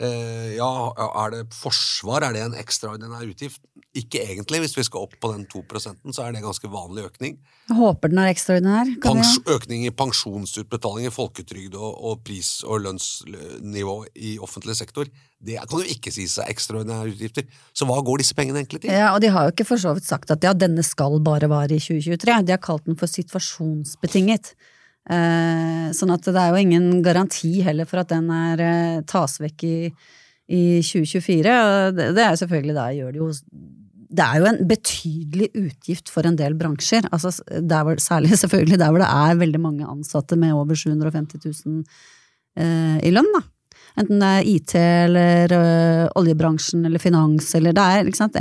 Eh, 0.00 0.54
ja, 0.56 0.68
er 0.96 1.34
det 1.34 1.42
forsvar, 1.52 2.24
er 2.24 2.32
det 2.32 2.42
en 2.46 2.54
ekstraordinær 2.56 3.26
utgift? 3.28 3.60
Ikke 3.92 4.22
egentlig. 4.24 4.62
Hvis 4.62 4.76
vi 4.78 4.84
skal 4.86 5.04
opp 5.04 5.18
på 5.20 5.32
den 5.34 5.44
2% 5.52 6.14
så 6.16 6.24
er 6.24 6.32
det 6.32 6.40
en 6.40 6.46
ganske 6.46 6.70
vanlig 6.72 7.04
økning. 7.10 7.36
Jeg 7.68 7.76
håper 7.76 8.08
den 8.08 8.22
er 8.22 8.30
ekstraordinær. 8.32 8.94
Pens 9.04 9.34
økning 9.52 9.84
i 9.84 9.92
pensjonsutbetalinger, 9.92 11.12
folketrygd 11.12 11.76
og, 11.76 11.92
og 11.92 12.24
pris- 12.24 12.62
og 12.64 12.86
lønnsnivå 12.86 13.98
i 14.16 14.38
offentlig 14.40 14.78
sektor, 14.80 15.12
det 15.42 15.60
kan 15.68 15.84
jo 15.84 15.92
ikke 15.92 16.12
sies 16.14 16.38
er 16.40 16.48
ekstraordinære 16.48 17.12
utgifter. 17.12 17.46
Så 17.76 17.84
hva 17.88 18.00
går 18.06 18.22
disse 18.22 18.36
pengene 18.38 18.62
egentlig 18.62 18.86
til? 18.86 18.94
Ja, 18.94 19.12
og 19.12 19.20
de 19.20 19.28
har 19.34 19.44
jo 19.44 19.52
ikke 19.52 19.68
for 19.68 19.82
så 19.82 19.92
vidt 19.98 20.08
sagt 20.08 20.32
at 20.32 20.44
ja, 20.46 20.54
denne 20.56 20.84
skal 20.86 21.20
bare 21.20 21.50
vare 21.52 21.76
i 21.76 21.82
2023. 21.82 22.38
De 22.48 22.56
har 22.56 22.62
kalt 22.64 22.88
den 22.88 22.96
for 22.96 23.10
situasjonsbetinget. 23.12 24.54
Eh, 25.10 25.86
sånn 25.96 26.12
at 26.14 26.26
det 26.28 26.38
er 26.38 26.52
jo 26.52 26.62
ingen 26.62 26.88
garanti 27.02 27.56
heller 27.66 27.88
for 27.90 28.02
at 28.04 28.12
den 28.12 28.28
er, 28.30 28.60
eh, 28.62 29.00
tas 29.08 29.40
vekk 29.42 29.64
i, 29.66 29.76
i 30.54 30.64
2024. 30.78 31.54
Og 31.58 31.96
det, 31.98 32.10
det 32.18 32.26
er 32.26 32.38
selvfølgelig 32.38 32.76
da 32.78 32.88
gjør 32.94 33.14
det 33.14 33.22
jo 33.22 33.30
Det 34.12 34.24
er 34.26 34.38
jo 34.38 34.46
en 34.50 34.60
betydelig 34.68 35.48
utgift 35.56 36.12
for 36.12 36.26
en 36.28 36.36
del 36.36 36.54
bransjer. 36.54 37.08
Altså, 37.10 37.32
hvor, 37.48 37.96
særlig 37.98 38.36
selvfølgelig 38.42 38.78
der 38.78 38.92
hvor 38.92 39.02
det 39.02 39.10
er 39.10 39.40
veldig 39.40 39.60
mange 39.60 39.88
ansatte 39.88 40.36
med 40.36 40.52
over 40.52 40.76
750 40.76 41.40
000 41.66 41.82
eh, 42.60 43.00
i 43.02 43.10
lønn, 43.10 43.32
da. 43.34 43.42
Enten 43.98 44.22
det 44.22 44.28
er 44.28 44.46
IT 44.48 44.72
eller 44.78 45.52
ø, 45.52 45.64
oljebransjen 46.16 46.86
eller 46.88 47.02
finans 47.02 47.50
eller 47.58 47.74
det 47.76 47.82
er, 47.82 48.06
ikke 48.08 48.20
sant. 48.22 48.38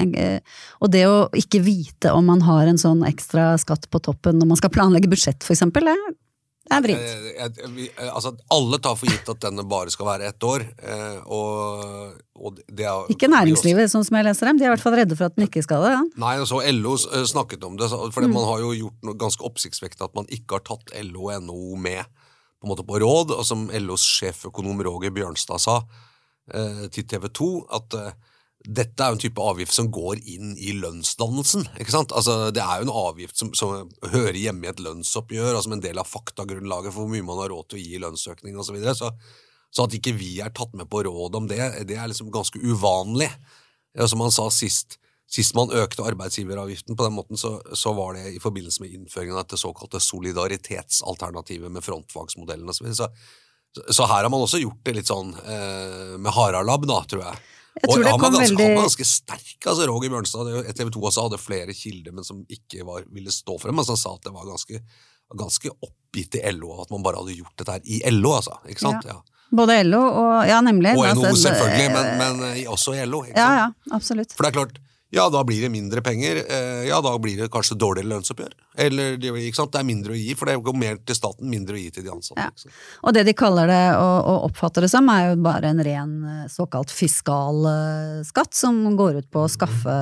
Og 0.79 0.91
det 0.93 1.01
å 1.09 1.25
ikke 1.35 1.59
vite 1.65 2.13
om 2.15 2.29
man 2.29 2.43
har 2.45 2.69
en 2.69 2.79
sånn 2.79 3.01
ekstra 3.03 3.49
skatt 3.59 3.89
på 3.91 3.99
toppen 3.99 4.39
når 4.39 4.47
man 4.47 4.59
skal 4.61 4.71
planlegge 4.71 5.11
budsjett, 5.11 5.43
for 5.43 5.51
eksempel, 5.51 5.89
det, 5.91 5.97
det 6.61 6.77
er 6.77 6.83
vrient. 6.85 7.05
Eh, 7.33 7.79
eh, 7.89 8.09
altså, 8.11 8.31
alle 8.53 8.77
tar 8.83 8.97
for 8.99 9.09
gitt 9.09 9.29
at 9.33 9.39
denne 9.41 9.63
bare 9.67 9.91
skal 9.93 10.07
være 10.11 10.27
ett 10.29 10.45
år. 10.45 10.65
eh, 10.77 11.17
og, 11.25 12.19
og 12.37 12.59
det 12.69 12.85
er, 12.85 13.09
Ikke 13.11 13.29
næringslivet, 13.31 13.89
sånn 13.91 14.05
som 14.05 14.19
jeg 14.19 14.27
leser 14.27 14.49
dem. 14.49 14.59
De 14.59 14.67
er 14.67 14.69
i 14.69 14.73
hvert 14.75 14.83
fall 14.83 14.95
redde 14.99 15.17
for 15.17 15.31
at 15.31 15.37
den 15.39 15.47
ikke 15.47 15.63
skal 15.65 15.87
det. 15.87 15.95
Ja. 15.95 16.03
Nei, 16.21 16.35
og 16.43 16.47
så 16.51 16.61
LO 16.77 16.95
snakket 17.01 17.65
om 17.67 17.79
det, 17.81 17.89
For 17.89 18.13
for 18.13 18.29
man 18.29 18.47
har 18.47 18.61
jo 18.61 18.75
gjort 18.77 19.09
noe 19.09 19.17
ganske 19.19 19.45
oppsiktsvekkende 19.47 20.11
at 20.11 20.19
man 20.21 20.29
ikke 20.29 20.59
har 20.59 20.65
tatt 20.69 20.93
LO 21.09 21.31
og 21.31 21.47
NHO 21.47 21.81
med 21.81 22.05
på, 22.05 22.67
en 22.67 22.73
måte 22.75 22.85
på 22.85 23.01
råd, 23.01 23.33
og 23.33 23.45
som 23.47 23.65
LOs 23.73 24.05
sjeføkonom 24.19 24.85
Roger 24.85 25.13
Bjørnstad 25.15 25.61
sa 25.63 25.81
til 26.91 27.05
TV 27.07 27.29
2, 27.31 27.49
at 27.73 27.95
dette 28.61 29.01
er 29.01 29.09
jo 29.09 29.17
en 29.17 29.21
type 29.23 29.41
avgift 29.41 29.73
som 29.73 29.87
går 29.93 30.19
inn 30.29 30.55
i 30.57 30.75
lønnsdannelsen. 30.77 31.65
ikke 31.81 31.93
sant? 31.93 32.11
Altså, 32.13 32.51
Det 32.53 32.61
er 32.61 32.81
jo 32.81 32.89
en 32.89 32.97
avgift 33.07 33.37
som, 33.37 33.53
som 33.57 33.89
hører 34.13 34.37
hjemme 34.37 34.67
i 34.67 34.71
et 34.71 34.83
lønnsoppgjør, 34.83 35.55
og 35.55 35.63
som 35.65 35.73
en 35.77 35.81
del 35.83 35.97
av 35.97 36.09
faktagrunnlaget 36.09 36.93
for 36.93 37.05
hvor 37.05 37.13
mye 37.13 37.25
man 37.25 37.41
har 37.41 37.49
råd 37.53 37.71
til 37.71 37.79
å 37.79 37.81
gi 37.81 37.95
i 37.95 38.03
lønnsøkning 38.03 38.59
osv. 38.59 38.69
Så, 38.71 38.77
videre. 38.77 38.95
så 38.97 39.13
så 39.71 39.87
at 39.87 39.95
ikke 39.95 40.13
vi 40.19 40.33
er 40.43 40.51
tatt 40.55 40.73
med 40.75 40.89
på 40.91 41.03
råd 41.07 41.37
om 41.39 41.47
det, 41.47 41.61
det 41.87 41.95
er 41.95 42.09
liksom 42.11 42.31
ganske 42.33 42.59
uvanlig. 42.59 43.29
Ja, 43.95 44.07
som 44.07 44.23
han 44.23 44.33
sa 44.35 44.49
sist, 44.51 44.97
sist 45.31 45.55
man 45.55 45.71
økte 45.75 46.03
arbeidsgiveravgiften 46.07 46.97
på 46.99 47.07
den 47.07 47.15
måten, 47.15 47.39
så, 47.39 47.57
så 47.75 47.93
var 47.95 48.17
det 48.17 48.33
i 48.35 48.41
forbindelse 48.43 48.83
med 48.83 48.97
innføringen 48.97 49.37
av 49.37 49.45
dette 49.45 49.59
såkalte 49.59 50.03
solidaritetsalternativet 50.03 51.71
med 51.71 51.83
frontfagsmodellen 51.87 52.71
osv. 52.71 52.91
Så, 52.91 53.07
så, 53.71 53.87
så 53.87 54.09
her 54.11 54.25
har 54.25 54.31
man 54.31 54.43
også 54.43 54.59
gjort 54.59 54.83
det 54.87 54.97
litt 54.99 55.11
sånn 55.11 55.31
eh, 55.39 56.17
med 56.19 56.35
haralabb, 56.35 56.87
tror 57.11 57.25
jeg. 57.29 57.43
Og 57.87 57.97
det 58.01 58.09
han 58.11 58.19
var 58.19 58.29
ganske, 58.31 58.41
veldig- 58.51 58.65
han 58.67 58.75
var 58.75 58.83
ganske 58.89 59.05
sterk, 59.07 59.65
altså 59.65 59.87
Roger 59.87 60.09
Bjørnstad. 60.11 60.75
TV 60.75 60.89
2 60.91 61.01
også 61.07 61.23
hadde 61.23 61.37
flere 61.39 61.73
kilder, 61.73 62.11
men 62.11 62.23
som 62.27 62.41
ikke 62.51 62.83
var, 62.85 63.05
ville 63.11 63.31
stå 63.31 63.55
for 63.61 63.71
Altså 63.71 63.95
han 63.95 64.01
sa 64.01 64.13
at 64.17 64.23
det 64.27 64.33
var 64.35 64.45
ganske, 64.49 64.81
ganske 65.39 65.69
oppgitt 65.87 66.35
i 66.35 66.51
LO 66.51 66.81
at 66.83 66.91
man 66.91 67.03
bare 67.03 67.21
hadde 67.21 67.37
gjort 67.39 67.55
dette 67.57 67.71
her 67.71 67.81
i 67.87 68.01
LO, 68.11 68.33
altså. 68.41 68.57
Ikke 68.67 68.83
sant? 68.83 69.05
Ja. 69.07 69.15
Ja. 69.15 69.21
Både 69.55 69.83
LO 69.83 69.99
og 70.03 70.47
Ja, 70.47 70.59
nemlig. 70.61 70.93
Og 70.97 71.03
NHO 71.07 71.25
altså, 71.25 71.41
selvfølgelig, 71.47 71.87
men, 71.95 72.17
men 72.19 72.43
eh, 72.57 72.67
også 72.71 72.93
i 72.95 73.05
LO. 73.05 73.23
Ikke 73.23 73.37
Ja, 73.39 73.47
sant? 73.47 73.75
ja, 73.87 73.95
absolutt. 73.95 74.33
For 74.35 74.43
det 74.43 74.51
er 74.51 74.59
klart, 74.59 74.77
ja, 75.11 75.25
da 75.29 75.41
blir 75.43 75.61
det 75.65 75.69
mindre 75.73 76.01
penger. 76.01 76.41
eh, 76.47 76.85
Ja, 76.87 77.01
da 77.03 77.11
blir 77.19 77.37
det 77.37 77.49
kanskje 77.51 77.75
dårligere 77.77 78.09
lønnsoppgjør. 78.13 78.53
Eller, 78.77 79.17
det- 79.17 79.31
ikke 79.33 79.55
sant? 79.59 79.71
Det 79.73 79.79
er 79.81 79.87
mindre 79.87 80.13
å 80.13 80.17
gi, 80.19 80.33
for 80.39 80.45
det 80.47 80.55
går 80.63 80.77
mer 80.77 80.95
til 81.05 81.15
staten, 81.15 81.49
mindre 81.51 81.75
å 81.75 81.81
gi 81.81 81.89
til 81.91 82.03
de 82.03 82.09
ansatte. 82.13 82.39
Ja. 82.39 82.71
Og 83.03 83.13
det 83.13 83.25
de 83.27 83.33
kaller 83.33 83.67
det, 83.67 83.81
og, 83.97 84.17
og 84.31 84.45
oppfatter 84.51 84.81
det 84.87 84.89
som, 84.93 85.09
er 85.09 85.29
jo 85.35 85.41
bare 85.43 85.69
en 85.73 85.83
ren 85.83 86.13
eh, 86.23 86.47
såkalt 86.47 86.89
fiskal 86.95 87.65
eh, 87.67 88.21
skatt, 88.23 88.53
som 88.55 88.95
går 88.97 89.19
ut 89.21 89.29
på 89.31 89.43
å 89.45 89.51
skaffe 89.51 89.97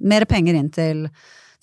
mer 0.00 0.24
penger 0.28 0.54
inn 0.60 0.68
til, 0.70 1.06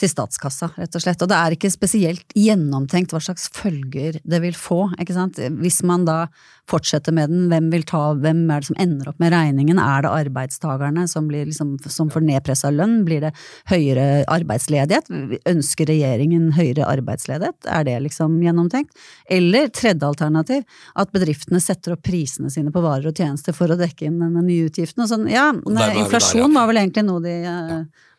til 0.01 0.09
statskassa, 0.09 0.71
rett 0.81 0.95
og 0.97 1.01
slett. 1.03 1.21
Og 1.21 1.29
det 1.29 1.37
er 1.37 1.51
ikke 1.55 1.69
spesielt 1.69 2.33
gjennomtenkt 2.33 3.13
hva 3.13 3.21
slags 3.21 3.45
følger 3.53 4.17
det 4.25 4.39
vil 4.41 4.57
få, 4.57 4.87
ikke 4.97 5.13
sant. 5.13 5.37
Hvis 5.61 5.83
man 5.85 6.05
da 6.09 6.23
fortsetter 6.71 7.15
med 7.15 7.31
den, 7.31 7.47
hvem 7.51 7.69
vil 7.73 7.83
ta, 7.87 8.01
hvem 8.17 8.43
er 8.51 8.63
det 8.63 8.69
som 8.69 8.79
ender 8.81 9.11
opp 9.11 9.19
med 9.21 9.33
regningen? 9.33 9.79
Er 9.81 10.05
det 10.05 10.13
arbeidstagerne 10.21 11.05
som, 11.11 11.27
blir 11.29 11.47
liksom, 11.49 11.75
som 11.91 12.11
får 12.13 12.23
nedpressa 12.27 12.71
lønn? 12.73 13.01
Blir 13.07 13.25
det 13.25 13.33
høyere 13.71 14.23
arbeidsledighet? 14.31 15.11
Ønsker 15.51 15.89
regjeringen 15.91 16.51
høyere 16.57 16.87
arbeidsledighet? 16.89 17.69
Er 17.69 17.87
det 17.87 17.97
liksom 18.07 18.39
gjennomtenkt? 18.43 18.95
Eller 19.31 19.71
tredje 19.75 20.07
alternativ, 20.07 20.63
at 20.95 21.11
bedriftene 21.15 21.61
setter 21.63 21.97
opp 21.97 22.05
prisene 22.07 22.51
sine 22.53 22.73
på 22.73 22.83
varer 22.83 23.11
og 23.11 23.17
tjenester 23.17 23.55
for 23.55 23.71
å 23.71 23.79
dekke 23.79 24.07
inn 24.07 24.21
denne 24.21 24.45
nye 24.45 24.69
utgiften. 24.69 25.03
Og 25.05 25.11
sånn, 25.11 25.27
ja, 25.31 25.49
er 25.51 25.77
der, 25.81 25.99
inflasjon 26.05 26.47
ja. 26.47 26.53
var 26.59 26.71
vel 26.71 26.81
egentlig 26.83 27.05
noe 27.07 27.23
de 27.25 27.35
ja. 27.43 27.59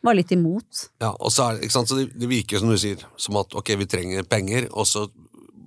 var 0.05 0.19
litt 0.19 0.31
imot. 0.35 0.87
Ja, 1.03 1.13
og 1.13 1.33
så, 1.33 1.49
er, 1.49 1.63
ikke 1.63 1.77
sant? 1.79 1.91
så 1.91 1.99
det, 2.01 2.11
det 2.19 2.29
virker 2.31 2.61
som 2.61 2.71
du 2.73 2.79
sier, 2.79 3.03
som 3.17 3.39
at 3.41 3.55
ok, 3.57 3.75
vi 3.81 3.89
trenger 3.89 4.27
penger, 4.29 4.69
og 4.71 4.89
så 4.89 5.07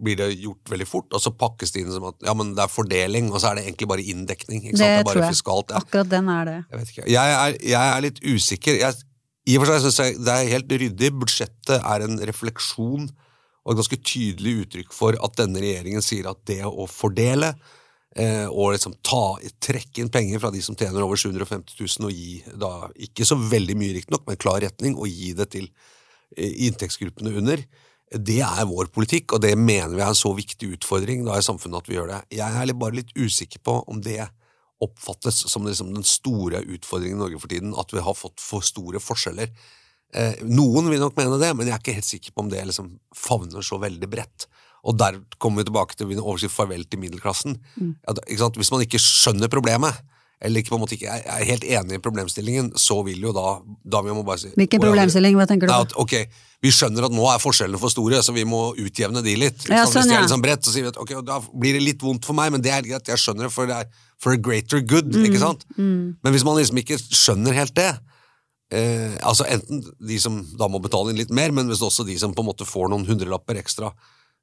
blir 0.07 0.17
det 0.21 0.29
gjort 0.39 0.71
veldig 0.73 0.87
fort, 0.89 1.11
og 1.17 1.23
så 1.23 1.33
pakkes 1.35 1.75
det 1.75 1.83
inn 1.83 1.91
som 1.95 2.07
at 2.13 2.23
ja, 2.27 2.33
men 2.39 2.55
det 2.57 2.63
er 2.65 2.73
fordeling, 2.73 3.29
og 3.33 3.43
så 3.43 3.51
er 3.51 3.59
det 3.61 3.67
egentlig 3.67 3.89
bare 3.91 4.07
inndekning. 4.15 4.63
Ikke 4.65 4.79
sant? 4.79 4.81
Det 4.81 4.87
Det 4.87 4.95
er 4.95 5.05
tror 5.05 5.11
bare 5.13 5.27
jeg. 5.27 5.35
fiskalt. 5.37 5.75
Ja. 5.75 5.83
Akkurat 5.83 6.11
den 6.15 6.31
er 6.33 6.49
det. 6.49 6.57
Jeg. 6.73 7.07
Jeg 7.17 7.37
er, 7.43 7.59
jeg 7.75 7.93
er 7.97 8.05
litt 8.07 8.23
usikker. 8.25 8.79
Jeg, 8.81 9.03
I 9.47 9.57
og 9.59 9.63
for 9.67 9.73
seg 9.75 9.85
syns 9.87 10.01
jeg 10.03 10.19
det 10.27 10.35
er 10.39 10.53
helt 10.55 10.77
ryddig. 10.83 11.13
Budsjettet 11.21 11.77
er 11.79 12.07
en 12.07 12.17
refleksjon 12.31 13.09
og 13.67 13.73
et 13.75 13.81
ganske 13.81 13.99
tydelig 14.07 14.55
uttrykk 14.65 14.93
for 14.95 15.19
at 15.27 15.37
denne 15.41 15.59
regjeringen 15.63 16.03
sier 16.07 16.29
at 16.31 16.39
det 16.47 16.61
å 16.67 16.85
fordele 16.91 17.49
eh, 18.15 18.47
og 18.47 18.73
liksom 18.77 18.95
ta, 19.07 19.23
trekke 19.67 20.05
inn 20.05 20.11
penger 20.15 20.39
fra 20.43 20.53
de 20.55 20.61
som 20.63 20.77
tjener 20.79 21.03
over 21.03 21.19
750 21.19 21.75
000 21.99 22.07
og 22.07 22.15
gi 22.15 22.37
da 22.63 22.71
ikke 23.09 23.27
så 23.27 23.35
veldig 23.41 23.75
mye 23.81 23.97
riktignok, 23.99 24.23
men 24.29 24.39
klar 24.39 24.63
retning, 24.63 24.95
og 24.95 25.11
gi 25.11 25.33
det 25.39 25.49
til 25.57 25.67
eh, 26.39 26.53
inntektsgruppene 26.69 27.35
under, 27.43 27.65
det 28.15 28.39
er 28.45 28.67
vår 28.71 28.91
politikk, 28.95 29.35
og 29.35 29.43
det 29.43 29.57
mener 29.59 29.97
vi 29.97 30.03
er 30.03 30.13
en 30.13 30.19
så 30.19 30.31
viktig 30.37 30.77
utfordring 30.77 31.25
da 31.27 31.39
i 31.39 31.45
samfunnet 31.45 31.83
at 31.83 31.89
vi 31.91 31.97
gjør 31.97 32.13
det. 32.13 32.21
Jeg 32.39 32.61
er 32.63 32.75
bare 32.79 33.01
litt 33.01 33.11
usikker 33.19 33.63
på 33.67 33.81
om 33.91 34.03
det 34.05 34.21
oppfattes 34.85 35.41
som 35.51 35.67
liksom 35.67 35.95
den 35.97 36.05
store 36.07 36.61
utfordringen 36.63 37.19
i 37.19 37.23
Norge 37.25 37.41
for 37.41 37.51
tiden, 37.51 37.75
at 37.75 37.93
vi 37.95 38.05
har 38.05 38.15
fått 38.15 38.43
for 38.45 38.65
store 38.65 39.01
forskjeller. 39.03 39.51
Eh, 40.15 40.45
noen 40.47 40.91
vil 40.93 41.03
nok 41.03 41.17
mene 41.19 41.41
det, 41.41 41.51
men 41.57 41.67
jeg 41.67 41.75
er 41.75 41.83
ikke 41.83 41.97
helt 41.97 42.09
sikker 42.09 42.35
på 42.35 42.45
om 42.45 42.53
det 42.53 42.63
liksom 42.69 42.93
favner 43.17 43.65
så 43.67 43.81
veldig 43.83 44.11
bredt. 44.13 44.47
Og 44.87 44.95
der 45.01 45.19
kommer 45.43 45.65
vi 45.65 45.71
tilbake 45.71 45.97
til 45.99 46.07
min 46.07 46.23
overskrift 46.23 46.55
'Farvel 46.55 46.85
til 46.87 47.01
middelklassen'. 47.03 47.57
Ikke 48.29 48.39
sant? 48.39 48.57
Hvis 48.57 48.71
man 48.71 48.85
ikke 48.85 49.03
skjønner 49.03 49.51
problemet, 49.51 49.99
eller 50.41 50.61
ikke, 50.61 50.75
på 50.75 50.77
en 50.77 50.83
måte 50.83 50.97
ikke 50.99 51.13
er 51.17 51.45
helt 51.49 51.65
enig 51.65 51.97
i 51.97 52.03
problemstillingen, 52.05 52.73
så 52.77 52.99
vil 53.07 53.23
jo 53.25 53.31
da, 53.33 53.55
da 53.89 54.03
vi 54.05 54.13
må 54.13 54.25
bare 54.27 54.43
si 54.43 54.51
Hvilken 54.53 54.83
problemstilling, 54.83 55.37
hva 55.39 55.47
tenker 55.49 55.71
du 55.71 55.73
på? 55.73 55.79
at, 55.87 55.95
ok, 55.97 56.43
Vi 56.65 56.73
skjønner 56.73 57.07
at 57.07 57.15
nå 57.15 57.25
er 57.31 57.41
forskjellene 57.41 57.79
for 57.81 57.93
store, 57.93 58.19
så 58.25 58.33
vi 58.37 58.45
må 58.49 58.75
utjevne 58.81 59.23
de 59.25 59.35
litt. 59.39 59.65
Ja, 59.69 59.85
sånn, 59.85 60.03
Hvis 60.03 60.11
de 60.11 60.15
er 60.17 60.19
er 60.19 60.25
liksom 60.25 60.43
bredt, 60.45 60.65
så 60.65 60.73
sier 60.75 60.87
vi 60.87 60.93
at 60.93 60.99
ok, 61.01 61.13
da 61.25 61.37
blir 61.53 61.77
det 61.77 61.83
litt 61.85 62.03
vondt 62.03 62.27
for 62.29 62.37
meg, 62.37 62.51
men 62.53 62.65
det 62.65 62.73
er 62.73 62.85
greit, 62.85 63.09
jeg 63.13 63.23
skjønner 63.23 63.47
det, 63.47 63.53
for 63.55 63.69
det 63.69 63.77
er 63.85 64.05
for 64.21 64.33
a 64.33 64.41
greater 64.41 64.81
good. 64.81 65.13
Mm, 65.13 65.27
ikke 65.29 65.41
sant? 65.43 65.65
Men 65.77 66.35
hvis 66.35 66.45
man 66.49 66.57
liksom 66.57 66.81
ikke 66.81 66.99
skjønner 67.01 67.57
helt 67.57 67.77
det, 67.77 67.91
eh, 68.73 69.15
altså 69.21 69.47
enten 69.53 69.85
de 70.01 70.19
som 70.21 70.41
da 70.59 70.69
må 70.73 70.81
betale 70.83 71.13
inn 71.13 71.21
litt 71.21 71.33
mer, 71.33 71.53
men 71.55 71.69
hvis 71.71 71.85
også 71.85 72.07
de 72.09 72.17
som 72.21 72.35
på 72.35 72.45
en 72.45 72.51
måte 72.51 72.69
får 72.69 72.91
noen 72.93 73.07
hundrelapper 73.09 73.61
ekstra 73.61 73.93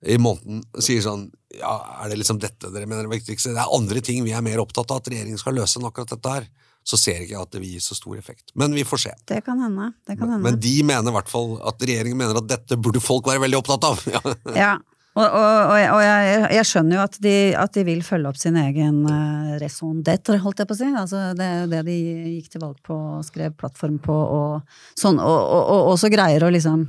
i 0.06 0.18
måneden, 0.20 0.64
sier 0.84 1.02
sånn 1.06 1.30
ja, 1.54 1.74
er 2.04 2.10
det 2.10 2.18
liksom 2.18 2.40
dette 2.42 2.72
dere 2.74 2.88
mener 2.90 3.06
er 3.06 3.12
viktigste? 3.14 3.52
Det 3.54 3.62
er 3.62 3.76
andre 3.76 4.02
ting 4.04 4.24
vi 4.26 4.32
er 4.34 4.42
mer 4.44 4.60
opptatt 4.64 4.90
av 4.92 5.04
at 5.04 5.10
regjeringen 5.14 5.38
skal 5.40 5.54
løse 5.56 5.78
enn 5.80 5.86
akkurat 5.88 6.10
dette 6.16 6.32
her. 6.34 6.48
Så 6.84 6.98
ser 7.00 7.22
ikke 7.24 7.36
jeg 7.38 7.46
at 7.46 7.52
det 7.54 7.60
vil 7.64 7.76
gi 7.78 7.84
så 7.86 7.96
stor 7.96 8.18
effekt. 8.20 8.50
Men 8.60 8.74
vi 8.76 8.84
får 8.84 9.00
se. 9.06 9.12
Det 9.30 9.38
kan 9.46 9.62
hende. 9.64 9.92
Det 10.04 10.18
kan 10.20 10.28
hende. 10.34 10.44
Men 10.44 10.58
de 10.60 10.74
mener 10.84 11.14
i 11.14 11.16
hvert 11.16 11.30
fall 11.32 11.54
at 11.70 11.86
regjeringen 11.86 12.18
mener 12.20 12.42
at 12.42 12.50
dette 12.50 12.76
burde 12.82 13.00
folk 13.00 13.30
være 13.30 13.40
veldig 13.46 13.60
opptatt 13.62 13.86
av. 13.92 14.02
Ja. 14.12 14.24
Ja, 14.64 14.74
og, 15.14 15.28
og, 15.30 15.46
og, 15.70 15.76
jeg- 15.78 15.92
og 15.94 16.02
jeg, 16.02 16.42
jeg 16.58 16.66
skjønner 16.72 16.98
jo 16.98 17.02
at 17.06 17.18
de, 17.22 17.34
at 17.62 17.76
de 17.78 17.84
vil 17.86 18.02
følge 18.04 18.32
opp 18.34 18.40
sin 18.42 18.56
egen 18.58 19.04
uh, 19.06 19.54
raison 19.62 20.02
d'être, 20.02 20.40
holdt 20.42 20.64
jeg 20.64 20.72
på 20.72 20.74
å 20.74 20.80
si. 20.82 20.90
Altså, 21.04 21.22
det 21.38 21.46
er 21.46 21.60
jo 21.62 21.70
det 21.76 21.84
de 21.92 21.98
gikk 22.34 22.50
til 22.56 22.64
valg 22.66 22.80
på 22.84 22.98
og 22.98 23.24
skrev 23.30 23.54
plattform 23.62 24.00
på, 24.02 24.16
og 24.42 24.76
sånn, 24.98 25.22
og, 25.22 25.92
også 25.94 26.10
greier 26.12 26.44
å 26.44 26.52
liksom 26.58 26.88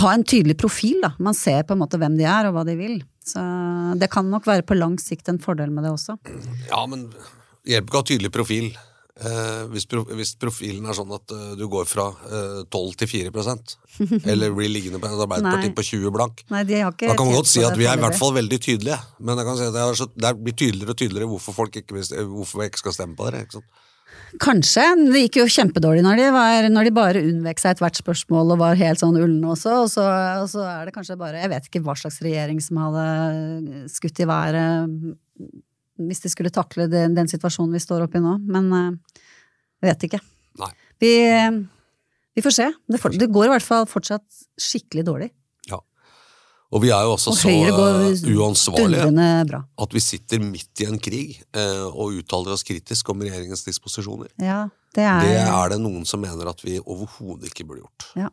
ha 0.00 0.12
en 0.12 0.24
tydelig 0.24 0.58
profil, 0.60 0.98
da. 1.04 1.14
Man 1.22 1.36
ser 1.36 1.62
på 1.64 1.76
en 1.76 1.82
måte 1.82 2.00
hvem 2.00 2.18
de 2.18 2.26
er, 2.28 2.48
og 2.48 2.56
hva 2.56 2.66
de 2.68 2.76
vil. 2.78 3.00
Så 3.24 3.40
det 4.00 4.10
kan 4.12 4.28
nok 4.28 4.46
være 4.48 4.66
på 4.66 4.76
lang 4.76 4.98
sikt 5.00 5.28
en 5.32 5.40
fordel 5.42 5.72
med 5.74 5.84
det 5.84 5.94
også. 5.94 6.18
ja, 6.68 6.84
men 6.88 7.08
hjelper 7.68 7.90
ikke 7.90 7.98
å 7.98 8.04
ha 8.04 8.08
tydelig 8.12 8.32
profil 8.32 8.70
Eh, 9.18 9.62
hvis, 9.72 9.82
pro 9.90 10.04
hvis 10.14 10.36
profilen 10.38 10.84
er 10.86 10.94
sånn 10.94 11.10
at 11.10 11.32
uh, 11.34 11.54
du 11.58 11.64
går 11.66 11.88
fra 11.90 12.04
uh, 12.06 12.60
12 12.70 12.92
til 13.00 13.08
4% 13.10 13.72
eller 14.30 14.52
blir 14.54 14.70
liggende 14.70 15.00
på 15.02 15.08
et 15.08 15.22
Arbeiderparti 15.24 15.72
på 15.74 15.84
20 15.88 16.12
blank, 16.14 16.44
Nei, 16.54 16.60
de 16.68 16.78
har 16.84 16.94
ikke 16.94 17.08
da 17.10 17.16
kan 17.18 17.26
man 17.26 17.34
godt 17.40 17.50
si 17.50 17.64
at 17.66 17.74
vi 17.74 17.88
er 17.90 17.98
i 17.98 18.04
hvert 18.04 18.18
fall 18.20 18.36
veldig 18.36 18.60
tydelige. 18.62 19.00
Men 19.18 19.40
jeg 19.42 19.48
kan 19.48 19.58
si 19.58 19.66
at 19.66 19.74
det, 19.74 19.82
er 19.82 19.98
så, 19.98 20.06
det 20.14 20.32
blir 20.38 20.54
tydeligere 20.54 20.94
og 20.94 21.00
tydeligere 21.02 21.30
hvorfor 21.32 21.56
folk 21.56 21.80
ikke, 21.80 22.04
hvorfor 22.30 22.62
jeg 22.62 22.70
ikke 22.70 22.82
skal 22.84 22.94
stemme 22.94 23.18
på 23.18 23.26
dere. 23.26 23.42
Ikke 23.42 23.58
sant? 23.58 23.82
Kanskje. 24.42 24.84
Det 25.08 25.22
gikk 25.24 25.38
jo 25.40 25.46
kjempedårlig 25.50 26.02
når 26.04 26.20
de, 26.20 26.26
var, 26.34 26.68
når 26.72 26.88
de 26.88 26.92
bare 26.94 27.22
unnvek 27.24 27.62
seg 27.62 27.76
ethvert 27.76 27.98
spørsmål 27.98 28.54
og 28.54 28.60
var 28.60 28.78
helt 28.80 29.00
sånn 29.00 29.16
ulne 29.18 29.54
også. 29.54 29.78
Og 29.84 29.88
så, 29.92 30.04
og 30.42 30.50
så 30.52 30.66
er 30.68 30.88
det 30.88 30.94
kanskje 30.96 31.18
bare 31.20 31.40
Jeg 31.42 31.52
vet 31.54 31.70
ikke 31.70 31.82
hva 31.86 31.96
slags 31.98 32.20
regjering 32.24 32.60
som 32.62 32.82
hadde 32.84 33.88
skutt 33.92 34.22
i 34.22 34.28
været 34.28 34.92
hvis 35.98 36.22
de 36.22 36.30
skulle 36.30 36.54
takle 36.54 36.86
den, 36.90 37.16
den 37.16 37.30
situasjonen 37.30 37.74
vi 37.74 37.82
står 37.82 38.04
oppi 38.06 38.20
nå. 38.22 38.36
Men 38.46 38.70
eh, 38.76 39.18
jeg 39.82 39.90
vet 39.90 40.06
ikke. 40.08 40.20
Vi, 41.02 41.12
vi 42.38 42.44
får 42.44 42.54
se. 42.54 42.68
Det, 42.86 43.00
for, 43.02 43.14
det 43.14 43.30
går 43.34 43.48
i 43.48 43.52
hvert 43.54 43.66
fall 43.66 43.88
fortsatt 43.90 44.44
skikkelig 44.62 45.06
dårlig. 45.06 45.30
Og 46.68 46.82
vi 46.84 46.90
er 46.92 47.04
jo 47.06 47.14
også 47.14 47.32
så 47.32 47.48
eh, 47.48 48.34
uansvarlige 48.36 49.60
at 49.80 49.94
vi 49.94 50.00
sitter 50.04 50.42
midt 50.44 50.82
i 50.84 50.88
en 50.88 50.98
krig 51.00 51.38
eh, 51.56 51.86
og 51.86 52.18
uttaler 52.20 52.52
oss 52.52 52.66
kritisk 52.68 53.08
om 53.08 53.24
regjeringens 53.24 53.64
disposisjoner. 53.64 54.28
Ja, 54.42 54.66
det 54.94 55.04
er, 55.04 55.22
Det 55.24 55.38
er 55.46 55.72
det 55.72 55.80
noen 55.80 56.04
som 56.04 56.20
mener 56.20 56.50
at 56.52 56.60
vi 56.64 56.76
overhodet 56.84 57.48
ikke 57.48 57.64
burde 57.64 57.86
gjort. 57.86 58.10
Ja. 58.16 58.28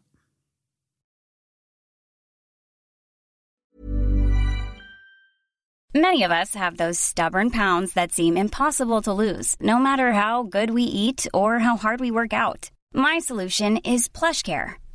Many 5.95 6.23
of 6.23 6.31
us 6.31 6.55
have 6.55 6.75
those 6.75 6.99
stubborn 6.99 7.51
pounds 7.51 7.93
that 7.93 8.11
seem 8.11 8.35
impossible 8.35 9.01
to 9.03 9.13
lose, 9.13 9.55
no 9.61 9.79
matter 9.79 10.11
how 10.11 10.43
good 10.43 10.71
we 10.71 10.83
eat 10.83 11.25
or 11.33 11.59
how 11.59 11.77
hard 11.77 12.01
we 12.01 12.11
work 12.11 12.33
out. 12.33 12.69
My 12.93 13.19
solution 13.19 13.77
is 13.77 14.09
PlushCare. 14.09 14.73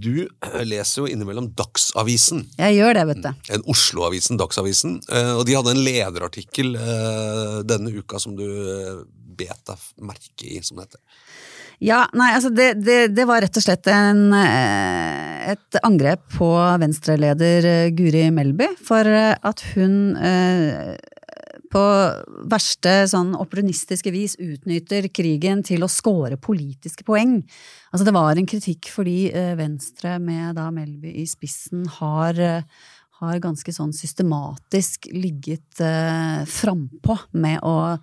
du 0.00 0.28
leser 0.64 1.02
jo 1.02 1.08
innimellom 1.10 1.50
Dagsavisen. 1.58 2.44
Jeg 2.58 2.78
gjør 2.78 2.98
det, 2.98 3.04
vet 3.12 3.22
du. 3.24 3.30
En 3.56 3.64
Oslo-avisen, 3.74 4.38
Dagsavisen. 4.40 4.98
eh, 5.10 5.32
Og 5.38 5.44
de 5.48 5.56
hadde 5.58 5.74
en 5.74 5.84
lederartikkel 5.84 6.74
eh, 6.78 7.58
denne 7.68 7.92
uka 7.98 8.20
som 8.22 8.36
du 8.38 8.44
eh, 8.46 9.04
bet 9.38 9.60
deg 9.70 9.88
merke 10.02 10.48
i, 10.48 10.58
som 10.66 10.78
det 10.80 10.88
heter. 10.88 11.02
Ja, 11.78 12.00
nei, 12.18 12.32
altså 12.34 12.50
det, 12.50 12.72
det, 12.82 12.96
det 13.14 13.24
var 13.28 13.38
rett 13.44 13.54
og 13.54 13.62
slett 13.62 13.86
en, 13.92 14.32
et 14.34 15.78
angrep 15.86 16.24
på 16.34 16.48
venstreleder 16.82 17.68
Guri 17.94 18.24
Melby 18.34 18.66
for 18.82 19.06
at 19.06 19.62
hun 19.76 20.16
eh, 20.18 20.96
på 21.72 21.84
verste 22.50 22.94
sånn 23.10 23.34
opportunistiske 23.36 24.12
vis 24.14 24.36
utnytter 24.40 25.10
krigen 25.14 25.64
til 25.66 25.84
å 25.84 25.90
score 25.92 26.38
politiske 26.40 27.04
poeng. 27.08 27.40
Altså 27.92 28.08
det 28.08 28.16
var 28.16 28.38
en 28.38 28.48
kritikk 28.48 28.90
fordi 28.92 29.18
eh, 29.32 29.54
Venstre 29.58 30.16
med 30.22 30.56
da 30.58 30.68
Melby 30.74 31.12
i 31.22 31.26
spissen 31.28 31.86
har 32.00 32.40
eh, 32.40 32.62
har 33.18 33.40
ganske 33.42 33.72
sånn 33.74 33.92
systematisk 33.96 35.08
ligget 35.10 35.80
eh, 35.82 36.44
frampå 36.46 37.16
med 37.34 37.58
å 37.66 37.98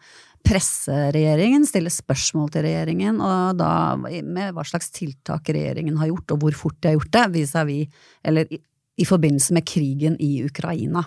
presse 0.45 0.93
regjeringen, 1.15 1.65
stille 1.65 1.89
spørsmål 1.89 2.51
til 2.53 2.67
regjeringen, 2.67 3.17
og 3.23 3.55
da 3.57 3.95
med 3.97 4.53
hva 4.53 4.65
slags 4.67 4.91
tiltak 4.93 5.49
regjeringen 5.49 5.97
har 6.01 6.11
gjort, 6.11 6.35
og 6.35 6.43
hvor 6.43 6.57
fort 6.59 6.77
de 6.81 6.91
har 6.91 6.99
gjort 6.99 7.13
det, 7.15 7.23
vis-à-vis, 7.39 8.03
eller 8.27 8.51
i, 8.53 8.59
i 9.01 9.07
forbindelse 9.07 9.55
med 9.57 9.65
krigen 9.67 10.19
i 10.21 10.37
Ukraina. 10.45 11.01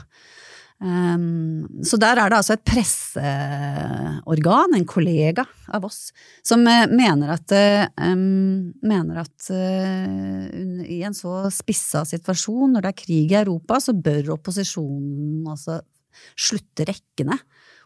Um, 0.79 1.67
så 1.83 1.99
der 1.99 2.21
er 2.23 2.31
det 2.31 2.37
altså 2.39 2.55
et 2.55 2.63
presseorgan, 2.69 4.77
en 4.79 4.85
kollega 4.87 5.43
av 5.75 5.83
oss, 5.89 6.13
som 6.47 6.61
eh, 6.71 6.85
mener 6.87 7.33
at, 7.35 7.51
eh, 7.51 7.91
um, 8.07 8.71
mener 8.87 9.19
at 9.25 9.49
eh, 9.51 10.47
i 10.87 11.03
en 11.03 11.19
så 11.19 11.51
spissa 11.51 12.05
situasjon, 12.07 12.77
når 12.77 12.87
det 12.87 12.93
er 12.93 13.01
krig 13.01 13.35
i 13.35 13.41
Europa, 13.41 13.81
så 13.83 13.91
bør 13.99 14.37
opposisjonen 14.37 15.49
altså 15.51 15.81
slutte 16.39 16.87
rekkene 16.87 17.35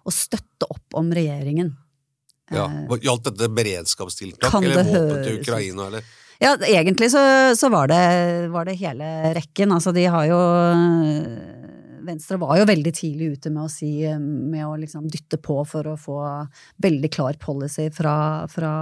og 0.05 0.13
støtte 0.13 0.69
opp 0.69 0.93
om 1.01 1.09
regjeringen. 1.17 1.73
Ja, 2.53 2.69
Gjaldt 3.01 3.25
dette 3.31 3.49
beredskapstiltak 3.57 4.53
Kan 4.53 4.69
eller 4.69 4.85
våpen 4.85 5.25
til 5.25 5.41
Ukraina? 5.41 5.89
Eller? 5.89 6.05
Ja, 6.43 6.59
egentlig 6.67 7.09
så, 7.15 7.23
så 7.57 7.71
var, 7.73 7.89
det, 7.89 8.05
var 8.53 8.69
det 8.69 8.77
hele 8.83 9.33
rekken. 9.39 9.73
Altså, 9.73 9.97
de 9.97 10.05
har 10.11 10.27
jo 10.29 10.41
Venstre 12.07 12.39
var 12.43 12.57
jo 12.59 12.69
veldig 12.69 12.93
tidlig 12.97 13.29
ute 13.37 13.53
med 13.53 13.65
å 13.65 13.71
si 13.73 13.93
Med 14.19 14.65
å 14.67 14.77
liksom 14.81 15.07
dytte 15.11 15.39
på 15.43 15.61
for 15.69 15.93
å 15.93 15.99
få 16.01 16.19
veldig 16.83 17.11
klar 17.15 17.39
policy 17.41 17.89
fra, 17.95 18.15
fra 18.51 18.73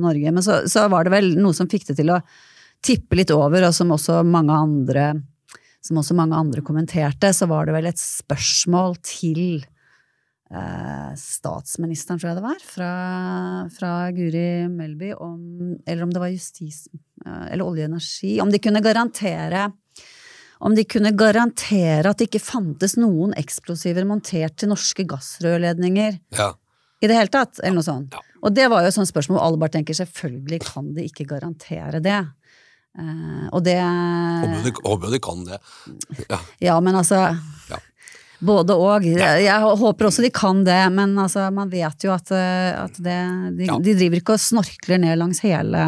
Norge. 0.00 0.32
Men 0.34 0.44
så, 0.44 0.62
så 0.70 0.86
var 0.92 1.06
det 1.06 1.14
vel 1.16 1.34
noe 1.40 1.56
som 1.56 1.70
fikk 1.70 1.90
det 1.90 1.98
til 2.00 2.14
å 2.14 2.20
tippe 2.84 3.18
litt 3.18 3.32
over, 3.34 3.66
og 3.66 3.74
som 3.74 3.90
også 3.94 4.22
mange 4.26 4.54
andre 4.54 5.10
også 5.88 6.14
mange 6.16 6.36
andre 6.36 6.62
kommenterte, 6.64 7.30
så 7.32 7.46
var 7.48 7.66
det 7.66 7.74
vel 7.76 7.88
et 7.88 8.00
spørsmål 8.00 8.98
til 9.06 9.62
eh, 10.52 11.12
statsministeren, 11.16 12.20
tror 12.20 12.32
jeg 12.32 12.38
det 12.40 12.44
var, 12.44 12.60
fra, 12.60 12.92
fra 13.72 13.92
Guri 14.12 14.68
Melby, 14.68 15.14
om, 15.16 15.78
eller 15.86 16.04
om 16.04 16.12
det 16.12 16.22
var 16.22 16.34
justis... 16.34 16.86
eh, 17.24 17.46
eller 17.54 17.64
olje 17.64 17.86
og 17.86 17.92
energi, 17.94 18.34
om 18.44 18.52
de 18.52 18.60
kunne 18.60 18.84
garantere 18.84 19.68
om 20.60 20.74
de 20.74 20.84
kunne 20.84 21.12
garantere 21.18 22.08
at 22.10 22.18
det 22.18 22.28
ikke 22.30 22.42
fantes 22.42 22.96
noen 22.98 23.34
eksplosiver 23.38 24.06
montert 24.08 24.56
til 24.58 24.72
norske 24.72 25.04
gassrørledninger 25.08 26.18
Ja. 26.38 26.52
i 27.02 27.06
det 27.06 27.14
hele 27.16 27.30
tatt, 27.30 27.60
eller 27.62 27.78
noe 27.78 27.86
sånt. 27.86 28.14
Ja. 28.16 28.24
Og 28.42 28.54
det 28.54 28.68
var 28.70 28.82
jo 28.82 28.90
et 28.90 28.94
sånt 28.94 29.10
spørsmål 29.10 29.40
alle 29.42 29.58
bare 29.58 29.74
tenker 29.76 29.94
selvfølgelig 29.98 30.60
kan 30.66 30.92
de 30.94 31.06
ikke 31.06 31.26
garantere 31.30 32.00
det. 32.02 32.20
Uh, 32.98 33.46
og 33.52 33.62
det 33.62 33.76
Håper 33.78 34.62
de, 34.64 34.72
håper 34.84 35.12
de 35.14 35.18
kan 35.22 35.44
det. 35.46 35.58
Ja. 36.28 36.38
Ja, 36.72 36.80
men 36.80 36.96
altså 36.98 37.20
Ja. 37.70 37.78
Både 38.40 38.70
og. 38.78 39.02
Jeg, 39.02 39.42
jeg 39.42 39.60
håper 39.80 40.06
også 40.06 40.22
de 40.22 40.30
kan 40.30 40.60
det, 40.66 40.78
men 40.94 41.16
altså, 41.18 41.48
man 41.50 41.70
vet 41.72 42.04
jo 42.06 42.12
at, 42.14 42.30
eh, 42.30 42.70
at 42.84 42.94
det, 43.02 43.16
de, 43.58 43.66
de 43.82 43.94
driver 43.98 44.20
ikke 44.20 44.36
og 44.36 44.42
snorkler 44.44 45.00
ned 45.02 45.18
langs 45.18 45.40
hele 45.42 45.80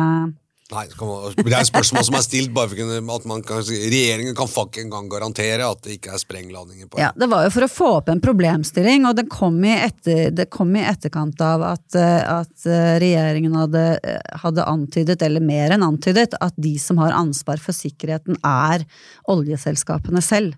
Nei, 0.71 0.85
det, 0.87 0.97
man, 1.03 1.35
det 1.35 1.51
er 1.51 1.65
et 1.65 1.69
spørsmål 1.69 2.05
som 2.07 2.17
er 2.19 2.23
stilt 2.23 2.53
bare 2.55 2.71
for 2.71 3.15
at 3.17 3.27
man 3.27 3.43
kan 3.47 3.63
regjeringen 3.67 4.37
kan 4.39 4.51
fuck 4.51 4.79
en 4.79 4.93
gang 4.93 5.09
garantere 5.11 5.67
at 5.67 5.83
det 5.83 5.97
ikke 5.99 6.13
er 6.15 6.23
sprengladninger 6.23 6.91
på 6.91 7.01
Ja, 7.03 7.11
Det 7.17 7.27
var 7.31 7.47
jo 7.47 7.53
for 7.57 7.67
å 7.67 7.71
få 7.71 7.89
opp 7.99 8.11
en 8.13 8.23
problemstilling, 8.23 9.09
og 9.09 9.19
det 9.19 9.27
kom 9.33 9.59
i, 9.67 9.75
etter, 9.75 10.31
det 10.35 10.47
kom 10.55 10.71
i 10.79 10.85
etterkant 10.87 11.43
av 11.43 11.65
at, 11.73 11.87
eh, 11.99 12.23
at 12.23 12.69
eh, 12.71 12.93
regjeringen 13.03 13.57
hadde, 13.59 13.85
eh, 13.99 14.37
hadde 14.45 14.69
antydet, 14.71 15.19
eller 15.27 15.43
mer 15.43 15.75
enn 15.75 15.87
antydet, 15.87 16.39
at 16.39 16.55
de 16.61 16.77
som 16.79 17.01
har 17.03 17.17
ansvar 17.19 17.63
for 17.63 17.75
sikkerheten 17.75 18.39
er 18.47 18.87
oljeselskapene 19.31 20.23
selv. 20.25 20.55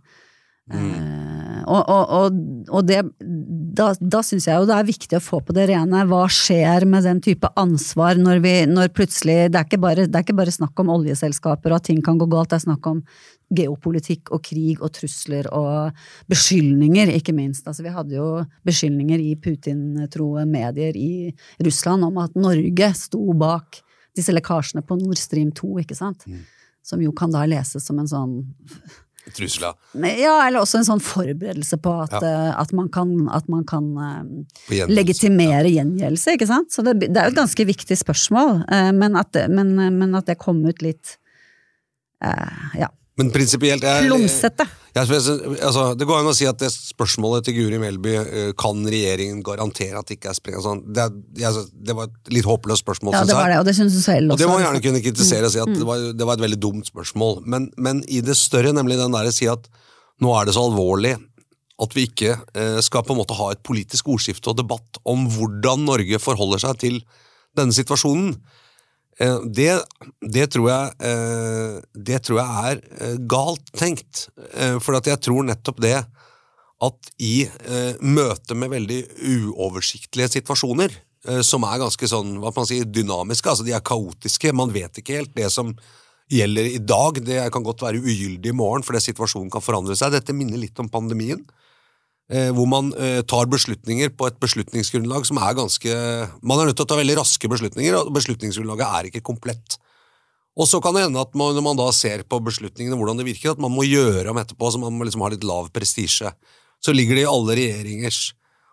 Eh, 0.70 1.62
og 1.66 1.88
og, 1.90 2.12
og, 2.14 2.36
og 2.70 2.86
det, 2.86 3.00
da, 3.18 3.88
da 3.98 4.20
syns 4.24 4.46
jeg 4.46 4.60
jo 4.60 4.66
det 4.68 4.76
er 4.76 4.86
viktig 4.86 5.18
å 5.18 5.22
få 5.22 5.40
på 5.42 5.54
det 5.56 5.66
rene 5.72 6.04
hva 6.06 6.22
skjer 6.30 6.86
med 6.88 7.06
den 7.06 7.22
type 7.24 7.50
ansvar 7.58 8.20
når 8.20 8.42
vi 8.44 8.54
når 8.70 8.92
plutselig 8.94 9.50
Det 9.50 9.58
er 9.58 9.66
ikke 9.66 9.80
bare, 9.82 10.06
det 10.06 10.18
er 10.18 10.26
ikke 10.26 10.38
bare 10.38 10.54
snakk 10.54 10.82
om 10.82 10.92
oljeselskaper 10.94 11.72
og 11.72 11.80
at 11.80 11.88
ting 11.90 12.02
kan 12.04 12.20
gå 12.20 12.28
galt, 12.30 12.52
det 12.52 12.60
er 12.60 12.66
snakk 12.66 12.88
om 12.90 13.02
geopolitikk 13.52 14.32
og 14.32 14.42
krig 14.46 14.80
og 14.80 14.94
trusler 14.96 15.48
og 15.52 15.98
beskyldninger, 16.32 17.10
ikke 17.18 17.34
minst. 17.36 17.66
Altså, 17.68 17.84
vi 17.84 17.92
hadde 17.92 18.16
jo 18.16 18.28
beskyldninger 18.64 19.20
i 19.20 19.34
Putin-tro 19.36 20.30
medier 20.48 20.96
i 20.96 21.28
Russland 21.66 22.06
om 22.06 22.22
at 22.22 22.38
Norge 22.38 22.88
sto 22.96 23.20
bak 23.36 23.82
disse 24.16 24.32
lekkasjene 24.32 24.84
på 24.86 24.96
Nord 25.00 25.20
Stream 25.20 25.52
2, 25.52 25.74
ikke 25.84 25.98
sant? 25.98 26.24
som 26.82 26.98
jo 26.98 27.12
kan 27.14 27.30
da 27.30 27.44
leses 27.46 27.84
som 27.86 28.00
en 28.02 28.08
sånn 28.10 28.32
Trussel, 29.30 29.68
ja. 30.18 30.32
Eller 30.46 30.58
også 30.58 30.80
en 30.80 30.86
sånn 30.88 31.02
forberedelse 31.02 31.78
på 31.82 31.92
at, 32.02 32.16
eh, 32.26 32.48
at 32.58 32.72
man 32.74 32.88
kan, 32.92 33.12
at 33.30 33.46
man 33.52 33.62
kan 33.68 33.86
eh, 34.02 34.88
legitimere 34.90 35.68
ja. 35.68 35.76
gjengjeldelse, 35.78 36.34
ikke 36.34 36.48
sant? 36.50 36.72
Så 36.74 36.82
det, 36.86 36.96
det 37.04 37.14
er 37.14 37.30
jo 37.30 37.36
et 37.36 37.38
ganske 37.38 37.66
viktig 37.68 37.98
spørsmål, 38.00 38.64
eh, 38.66 38.90
men 38.96 39.18
at 39.20 39.38
men, 39.52 39.76
men 39.78 40.18
at 40.18 40.26
det 40.30 40.40
kom 40.42 40.64
ut 40.66 40.82
litt 40.84 41.18
ja, 42.22 42.86
Men 43.20 43.28
prinsipielt 43.32 43.84
klumsete. 43.84 44.64
Altså, 44.96 45.84
det 45.96 46.06
går 46.08 46.18
an 46.20 46.30
å 46.30 46.34
si 46.36 46.46
at 46.48 46.58
det 46.60 46.68
spørsmålet 46.72 47.44
til 47.44 47.56
Guri 47.58 47.78
Melby 47.80 48.12
eh, 48.20 48.50
kan 48.60 48.80
regjeringen 48.84 49.42
garantere 49.44 50.00
at 50.00 50.08
det 50.08 50.18
ikke 50.18 50.30
er 50.32 50.36
spreng 50.36 50.60
sånn, 50.64 50.82
det, 50.92 51.06
det 51.32 51.96
var 51.96 52.08
et 52.08 52.32
litt 52.32 52.48
håpløst 52.48 52.84
spørsmål, 52.84 53.16
Ja, 53.16 53.24
det 53.28 53.36
var 53.36 53.52
det, 53.52 53.58
og 53.60 53.68
det 53.68 53.74
synes 53.76 53.96
du 53.96 54.00
selv 54.04 54.32
også. 54.32 54.36
Og 54.36 54.40
det 54.42 54.48
må 54.48 54.58
man 54.58 54.64
gjerne 54.66 54.82
kunne 54.84 55.00
Mm. 55.02 55.06
kritisere 55.08 55.48
og 55.48 55.52
si 55.54 55.60
at 55.64 55.72
det 55.76 55.88
var, 55.88 56.06
det 56.16 56.28
var 56.28 56.36
et 56.40 56.44
veldig 56.44 56.60
dumt 56.60 56.88
spørsmål. 56.88 57.42
Men, 57.44 57.70
men 57.76 58.00
i 58.08 58.20
det 58.24 58.36
større, 58.36 58.72
nemlig 58.76 58.96
den 59.00 59.12
der 59.16 59.28
å 59.28 59.34
si 59.34 59.48
at 59.48 59.68
nå 60.22 60.32
er 60.38 60.48
det 60.48 60.56
så 60.56 60.64
alvorlig 60.68 61.16
at 61.82 61.96
vi 61.96 62.04
ikke 62.06 62.36
eh, 62.54 62.80
skal 62.84 63.04
på 63.04 63.12
en 63.16 63.20
måte 63.22 63.36
ha 63.36 63.50
et 63.52 63.62
politisk 63.64 64.08
ordskifte 64.12 64.52
og 64.52 64.60
debatt 64.60 65.00
om 65.08 65.24
hvordan 65.32 65.84
Norge 65.88 66.20
forholder 66.22 66.60
seg 66.64 66.80
til 66.84 67.00
denne 67.58 67.74
situasjonen. 67.76 68.36
Eh, 69.22 69.38
det, 69.46 69.70
det, 70.34 70.48
tror 70.54 70.68
jeg, 70.70 70.90
eh, 71.06 71.78
det 71.94 72.22
tror 72.26 72.40
jeg 72.40 72.66
er 72.72 72.82
eh, 72.98 73.16
galt 73.30 73.72
tenkt. 73.78 74.26
For 74.82 74.98
jeg 74.98 75.20
tror 75.22 75.46
nettopp 75.46 75.80
det 75.82 75.96
at 76.82 77.10
i 77.22 77.44
møte 78.02 78.56
med 78.58 78.72
veldig 78.72 78.96
uoversiktlige 79.22 80.32
situasjoner, 80.32 80.96
som 81.46 81.62
er 81.62 81.78
ganske 81.78 82.08
sånn, 82.10 82.32
hva 82.42 82.50
man 82.56 82.66
si, 82.66 82.80
dynamiske, 82.82 83.52
altså 83.52 83.62
de 83.62 83.76
er 83.76 83.84
kaotiske, 83.86 84.50
man 84.58 84.72
vet 84.74 84.98
ikke 84.98 85.20
helt 85.20 85.30
det 85.36 85.46
som 85.54 85.70
gjelder 86.32 86.72
i 86.72 86.80
dag, 86.82 87.20
det 87.22 87.38
kan 87.54 87.62
godt 87.62 87.84
være 87.86 88.02
ugyldig 88.02 88.50
i 88.50 88.56
morgen, 88.58 88.82
fordi 88.82 89.04
situasjonen 89.04 89.52
kan 89.54 89.62
forandre 89.62 89.94
seg. 89.94 90.10
Dette 90.10 90.34
minner 90.34 90.58
litt 90.58 90.82
om 90.82 90.90
pandemien, 90.90 91.44
hvor 92.56 92.68
man 92.70 92.90
eh, 92.96 93.20
tar 93.28 93.48
beslutninger 93.52 94.12
på 94.16 94.28
et 94.28 94.38
beslutningsgrunnlag 94.40 95.26
som 95.28 95.40
er 95.42 95.56
ganske 95.58 95.96
Man 96.40 96.60
er 96.60 96.70
nødt 96.70 96.78
til 96.80 96.86
å 96.86 96.90
ta 96.90 96.96
veldig 96.96 97.18
raske 97.20 97.50
beslutninger, 97.52 97.98
og 97.98 98.12
beslutningsgrunnlaget 98.16 98.86
er 98.88 99.08
ikke 99.10 99.24
komplett. 99.26 99.78
Og 100.52 100.68
så 100.68 100.82
kan 100.84 100.96
det 100.96 101.06
hende 101.06 101.20
at 101.20 101.32
man, 101.38 101.54
når 101.56 101.64
man 101.64 101.78
da 101.80 101.88
ser 101.96 102.24
på 102.28 102.40
beslutningene 102.44 102.96
hvordan 103.00 103.20
det 103.20 103.28
virker, 103.28 103.54
at 103.54 103.62
man 103.62 103.72
må 103.72 103.86
gjøre 103.88 104.32
om 104.32 104.40
etterpå, 104.40 104.68
så 104.68 104.80
man 104.80 104.92
må 104.96 105.08
liksom 105.08 105.24
ha 105.24 105.30
litt 105.32 105.46
lav 105.48 105.70
prestisje. 105.72 106.32
Så 106.82 106.92
ligger 106.92 107.16
det 107.16 107.24
i 107.24 107.30
alle 107.30 107.56
regjeringers 107.56 108.32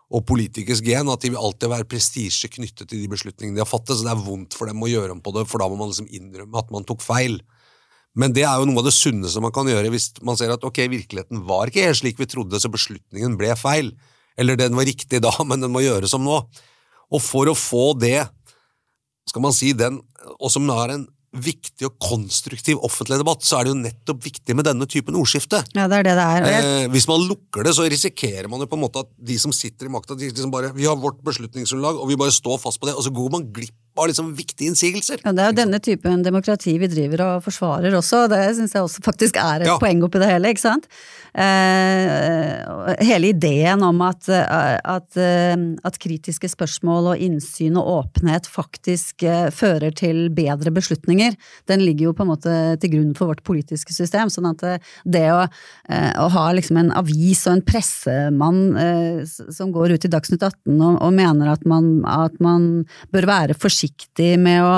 og 0.09 0.25
politikers 0.25 0.81
gen 0.83 1.11
at 1.13 1.21
de 1.21 1.31
vil 1.31 1.39
alltid 1.39 1.69
være 1.71 1.87
prestisje 1.87 2.49
knyttet 2.51 2.89
til 2.89 3.03
de 3.03 3.11
beslutningene 3.11 3.59
de 3.59 3.63
har 3.63 3.69
fattet, 3.69 3.95
så 3.95 4.07
det 4.07 4.11
er 4.15 4.25
vondt 4.25 4.57
for 4.57 4.69
dem 4.69 4.81
å 4.81 4.89
gjøre 4.89 5.15
om 5.15 5.21
på 5.23 5.33
det, 5.35 5.45
for 5.47 5.61
da 5.61 5.69
må 5.69 5.77
man 5.79 5.91
liksom 5.91 6.09
innrømme 6.09 6.59
at 6.59 6.73
man 6.73 6.87
tok 6.87 7.05
feil. 7.05 7.37
Men 8.17 8.33
det 8.33 8.45
er 8.47 8.57
jo 8.57 8.65
noe 8.69 8.81
av 8.81 8.87
det 8.87 8.95
sunneste 8.95 9.41
man 9.43 9.53
kan 9.53 9.69
gjøre 9.69 9.91
hvis 9.93 10.09
man 10.25 10.37
ser 10.39 10.53
at 10.53 10.65
ok, 10.65 10.81
virkeligheten 10.89 11.43
var 11.47 11.69
ikke 11.69 11.85
helt 11.85 11.99
slik 12.01 12.17
vi 12.21 12.29
trodde, 12.29 12.59
så 12.61 12.71
beslutningen 12.73 13.37
ble 13.39 13.53
feil. 13.59 13.93
Eller 14.39 14.57
den 14.59 14.75
var 14.77 14.87
riktig 14.87 15.21
da, 15.23 15.33
men 15.49 15.61
den 15.61 15.73
må 15.73 15.83
gjøres 15.85 16.15
som 16.15 16.25
nå. 16.25 16.41
Og 17.09 17.23
for 17.23 17.49
å 17.49 17.57
få 17.57 17.93
det, 17.99 18.23
skal 19.29 19.45
man 19.45 19.55
si, 19.55 19.73
den, 19.77 20.01
og 20.37 20.51
som 20.53 20.67
er 20.73 20.97
en 20.97 21.07
viktig 21.29 21.85
og 21.85 21.97
konstruktiv 22.01 22.79
offentlig 22.85 23.19
debatt, 23.21 23.43
så 23.45 23.59
er 23.59 23.67
det 23.67 23.73
jo 23.73 23.79
nettopp 23.83 24.23
viktig 24.25 24.55
med 24.57 24.65
denne 24.65 24.87
typen 24.89 25.17
ordskifte. 25.19 25.61
Ja, 25.77 25.85
det 25.91 25.99
er 25.99 26.07
det 26.07 26.15
det 26.17 26.25
er. 26.25 26.47
Jeg, 26.49 26.69
Eh, 26.69 26.87
hvis 26.89 27.05
man 27.09 27.21
lukker 27.21 27.65
det, 27.65 27.75
så 27.77 27.85
risikerer 27.85 28.49
man 28.49 28.63
jo 28.63 28.69
på 28.69 28.77
en 28.79 28.81
måte 28.81 29.03
at 29.05 29.11
de 29.13 29.37
som 29.41 29.53
sitter 29.53 29.85
i 29.85 29.93
makta, 29.93 30.17
de 30.17 30.31
liksom 30.31 30.49
bare 30.53 30.73
Vi 30.73 30.87
har 30.89 30.97
vårt 30.97 31.21
beslutningsgrunnlag, 31.21 32.01
og 32.01 32.09
vi 32.09 32.17
bare 32.17 32.33
står 32.33 32.57
fast 32.57 32.81
på 32.81 32.89
det, 32.89 32.95
og 32.97 33.05
så 33.05 33.13
går 33.13 33.29
man 33.29 33.45
glipp 33.53 33.77
av 33.99 34.07
liksom 34.11 34.31
viktige 34.37 34.71
innsigelser. 34.71 35.21
Ja, 35.25 35.33
det 35.35 35.43
er 35.43 35.51
jo 35.53 35.57
denne 35.61 35.79
typen 35.83 36.23
demokrati 36.25 36.77
vi 36.81 36.87
driver 36.91 37.25
og 37.27 37.43
forsvarer 37.47 37.95
også, 37.99 38.25
og 38.25 38.33
det 38.33 38.41
syns 38.57 38.75
jeg 38.75 38.85
også 38.85 39.03
faktisk 39.05 39.39
er 39.41 39.61
et 39.65 39.67
Ja. 39.69 39.77
poeng 39.81 40.01
oppi 40.07 40.19
det 40.23 40.29
hele, 40.31 40.53
ikke 40.53 40.63
sant? 40.65 40.87
Eh, 41.35 42.95
hele 43.05 43.29
ideen 43.29 43.83
om 43.85 44.01
at, 44.01 44.27
eh, 44.29 44.79
at, 44.83 45.17
eh, 45.17 45.55
at 45.85 45.99
kritiske 46.01 46.49
spørsmål 46.49 47.11
og 47.13 47.21
innsyn 47.21 47.77
og 47.77 47.89
åpenhet 47.99 48.47
faktisk 48.49 49.23
eh, 49.23 49.49
fører 49.53 49.93
til 49.95 50.29
bedre 50.33 50.71
beslutninger, 50.73 51.35
den 51.69 51.83
ligger 51.85 52.09
jo 52.09 52.13
på 52.17 52.25
en 52.25 52.31
måte 52.33 52.55
til 52.81 52.93
grunn 52.95 53.13
for 53.17 53.31
vårt 53.33 53.43
politiske 53.47 53.93
system. 53.93 54.31
Sånn 54.33 54.49
at 54.49 54.81
det 55.05 55.25
å, 55.33 55.45
å 55.89 56.29
ha 56.33 56.47
liksom 56.57 56.77
en 56.81 56.91
avis 56.97 57.45
og 57.47 57.57
en 57.57 57.65
pressemann 57.67 58.61
eh, 58.77 59.23
som 59.53 59.71
går 59.75 59.95
ut 59.97 60.05
i 60.05 60.11
Dagsnytt 60.11 60.43
18 60.43 60.79
og, 60.81 60.97
og 61.01 61.13
mener 61.13 61.53
at 61.53 61.65
man, 61.69 61.99
at 62.09 62.39
man 62.41 62.85
bør 63.13 63.29
være 63.29 63.57
forsiktig 63.59 63.88
med 64.41 64.63
å 64.65 64.75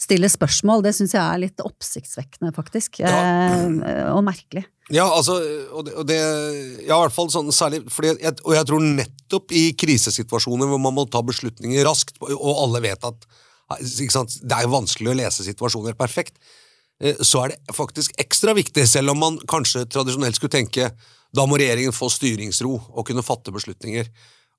stille 0.00 0.30
spørsmål, 0.30 0.82
det 0.84 0.94
syns 0.96 1.14
jeg 1.16 1.22
er 1.22 1.42
litt 1.42 1.62
oppsiktsvekkende, 1.62 2.52
faktisk. 2.56 3.00
Eh, 3.04 3.66
og 4.12 4.22
merkelig. 4.26 4.64
Ja, 4.92 5.06
altså, 5.06 5.38
og 5.72 5.86
det, 5.86 5.94
og 5.96 6.08
det 6.08 6.18
Ja, 6.18 6.96
i 6.96 7.04
hvert 7.04 7.14
fall 7.14 7.30
sånn 7.32 7.52
særlig 7.54 7.84
fordi 7.94 8.10
jeg, 8.18 8.34
Og 8.42 8.56
jeg 8.56 8.66
tror 8.66 8.82
nettopp 8.82 9.54
i 9.54 9.62
krisesituasjoner 9.78 10.68
hvor 10.68 10.80
man 10.82 10.96
må 10.96 11.06
ta 11.08 11.22
beslutninger 11.24 11.86
raskt, 11.86 12.18
og 12.26 12.50
alle 12.66 12.82
vet 12.84 13.06
at 13.06 13.28
sant, 14.12 14.34
det 14.42 14.58
er 14.58 14.68
vanskelig 14.68 15.12
å 15.12 15.16
lese 15.16 15.46
situasjoner 15.46 15.96
perfekt, 15.96 16.36
eh, 17.00 17.16
så 17.20 17.44
er 17.44 17.54
det 17.54 17.76
faktisk 17.76 18.18
ekstra 18.20 18.56
viktig, 18.58 18.84
selv 18.88 19.14
om 19.14 19.22
man 19.22 19.40
kanskje 19.48 19.86
tradisjonelt 19.88 20.36
skulle 20.36 20.58
tenke 20.58 20.90
da 21.32 21.46
må 21.48 21.56
regjeringen 21.56 21.94
få 21.96 22.10
styringsro 22.12 22.74
og 22.76 23.06
kunne 23.08 23.24
fatte 23.24 23.54
beslutninger. 23.54 24.10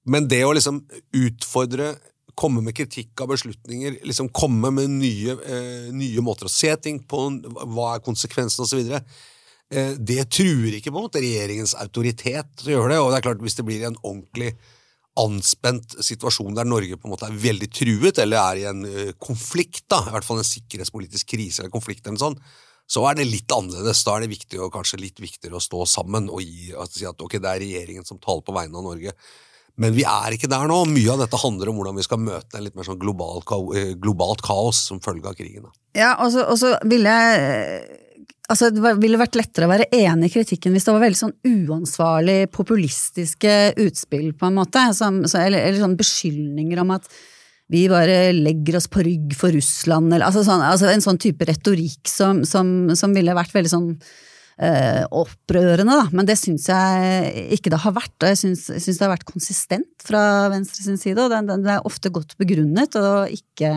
Men 0.10 0.28
det 0.28 0.42
å 0.46 0.54
liksom 0.56 0.82
utfordre, 1.16 1.94
komme 2.36 2.64
med 2.66 2.76
kritikk 2.78 3.22
av 3.24 3.32
beslutninger, 3.34 4.00
liksom 4.08 4.32
komme 4.34 4.72
med 4.74 4.92
nye, 4.98 5.38
eh, 5.46 5.90
nye 5.94 6.24
måter 6.26 6.50
å 6.50 6.52
se 6.52 6.74
ting 6.82 7.02
på, 7.08 7.26
hva 7.74 7.96
er 7.96 8.06
konsekvensene 8.06 8.66
osv., 8.66 8.94
eh, 9.72 9.94
det 9.98 10.30
truer 10.30 10.78
ikke 10.78 10.92
på 10.92 11.00
en 11.00 11.08
måte 11.08 11.24
regjeringens 11.24 11.76
autoritet 11.82 12.66
å 12.66 12.72
gjøre 12.74 12.94
det. 12.94 13.02
Og 13.02 13.12
det 13.12 13.20
er 13.20 13.28
klart, 13.28 13.44
hvis 13.44 13.58
det 13.60 13.68
blir 13.68 13.86
en 13.88 14.00
ordentlig 14.02 14.56
anspent 15.20 15.94
situasjon 16.02 16.56
der 16.58 16.66
Norge 16.66 16.98
på 16.98 17.06
en 17.06 17.14
måte 17.14 17.28
er 17.30 17.38
veldig 17.38 17.70
truet, 17.70 18.18
eller 18.22 18.42
er 18.42 18.62
i 18.62 18.68
en 18.70 18.84
eh, 18.90 19.16
konflikt, 19.22 19.86
da, 19.92 20.02
i 20.08 20.14
hvert 20.16 20.26
fall 20.26 20.42
en 20.42 20.48
sikkerhetspolitisk 20.50 21.36
krise 21.36 21.62
eller 21.62 21.74
konflikt, 21.74 22.08
eller 22.08 22.22
sånn, 22.22 22.40
så 22.90 23.06
er 23.08 23.18
det 23.18 23.30
litt 23.30 23.54
annerledes. 23.54 24.04
Da 24.06 24.18
er 24.18 24.26
det 24.26 24.34
viktig, 24.34 24.60
kanskje 24.74 25.02
litt 25.02 25.22
viktigere 25.22 25.58
å 25.58 25.64
stå 25.64 25.86
sammen 25.90 26.30
og 26.34 26.42
gi, 26.44 26.74
og 26.74 26.90
si 26.92 27.06
at 27.08 27.22
ok, 27.22 27.38
det 27.42 27.52
er 27.52 27.62
regjeringen 27.64 28.08
som 28.08 28.20
taler 28.22 28.44
på 28.46 28.56
vegne 28.56 28.80
av 28.80 28.90
Norge. 28.90 29.14
Men 29.82 29.96
vi 29.96 30.06
er 30.06 30.36
ikke 30.36 30.50
der 30.52 30.68
nå. 30.70 30.84
Mye 30.92 31.16
av 31.16 31.24
dette 31.24 31.40
handler 31.42 31.72
om 31.72 31.80
hvordan 31.80 31.98
vi 31.98 32.06
skal 32.06 32.22
møte 32.22 32.60
en 32.60 32.66
litt 32.66 32.78
mer 32.78 32.86
sånn 32.86 33.00
global, 33.02 33.42
eh, 33.74 33.96
globalt 33.98 34.44
kaos 34.46 34.84
som 34.90 35.02
følge 35.02 35.32
av 35.32 35.38
krigen. 35.40 35.66
Ja, 35.98 36.16
og 36.22 36.32
så, 36.34 36.78
ville 36.86 37.20
jeg 37.20 38.00
Altså, 38.52 38.68
det 38.76 38.98
ville 39.00 39.18
vært 39.18 39.38
lettere 39.40 39.66
å 39.66 39.72
være 39.72 39.86
enig 39.96 40.28
i 40.28 40.34
kritikken 40.34 40.74
hvis 40.76 40.84
det 40.84 40.92
var 40.92 41.02
veldig 41.06 41.18
sånn 41.18 41.32
uansvarlig, 41.48 42.50
populistiske 42.52 43.54
utspill, 43.80 44.34
på 44.36 44.50
en 44.50 44.58
måte. 44.58 44.84
Som, 44.94 45.22
så, 45.32 45.40
eller, 45.46 45.64
eller 45.64 45.80
sånn 45.80 45.96
beskyldninger 45.98 46.82
om 46.84 46.92
at 46.94 47.08
vi 47.72 47.86
bare 47.90 48.34
legger 48.36 48.78
oss 48.78 48.90
på 48.92 49.02
rygg 49.08 49.32
for 49.40 49.56
Russland, 49.56 50.12
eller 50.12 50.28
altså, 50.28 50.44
sånn, 50.46 50.62
altså 50.68 50.92
en 50.92 51.02
sånn 51.02 51.22
type 51.24 51.48
retorikk 51.48 52.12
som, 52.12 52.44
som, 52.46 52.92
som 53.00 53.16
ville 53.16 53.34
vært 53.34 53.56
veldig 53.56 53.72
sånn 53.72 53.90
opprørende, 54.54 55.96
da. 55.98 56.06
Men 56.14 56.28
det 56.30 56.38
syns 56.38 56.68
jeg 56.70 57.48
ikke 57.58 57.72
det 57.74 57.82
har 57.82 57.96
vært. 57.96 58.16
Og 58.22 58.30
jeg 58.30 58.40
syns, 58.44 58.68
det 58.70 59.02
har 59.02 59.14
vært 59.16 59.26
konsistent 59.28 60.06
fra 60.06 60.48
Venstre 60.54 60.86
sin 60.86 61.00
side, 61.02 61.18
og 61.24 61.34
det, 61.34 61.58
det, 61.66 61.74
er 61.74 61.90
ofte 61.90 62.12
godt 62.14 62.38
begrunnet, 62.38 62.96
og 63.00 63.34
ikke 63.34 63.74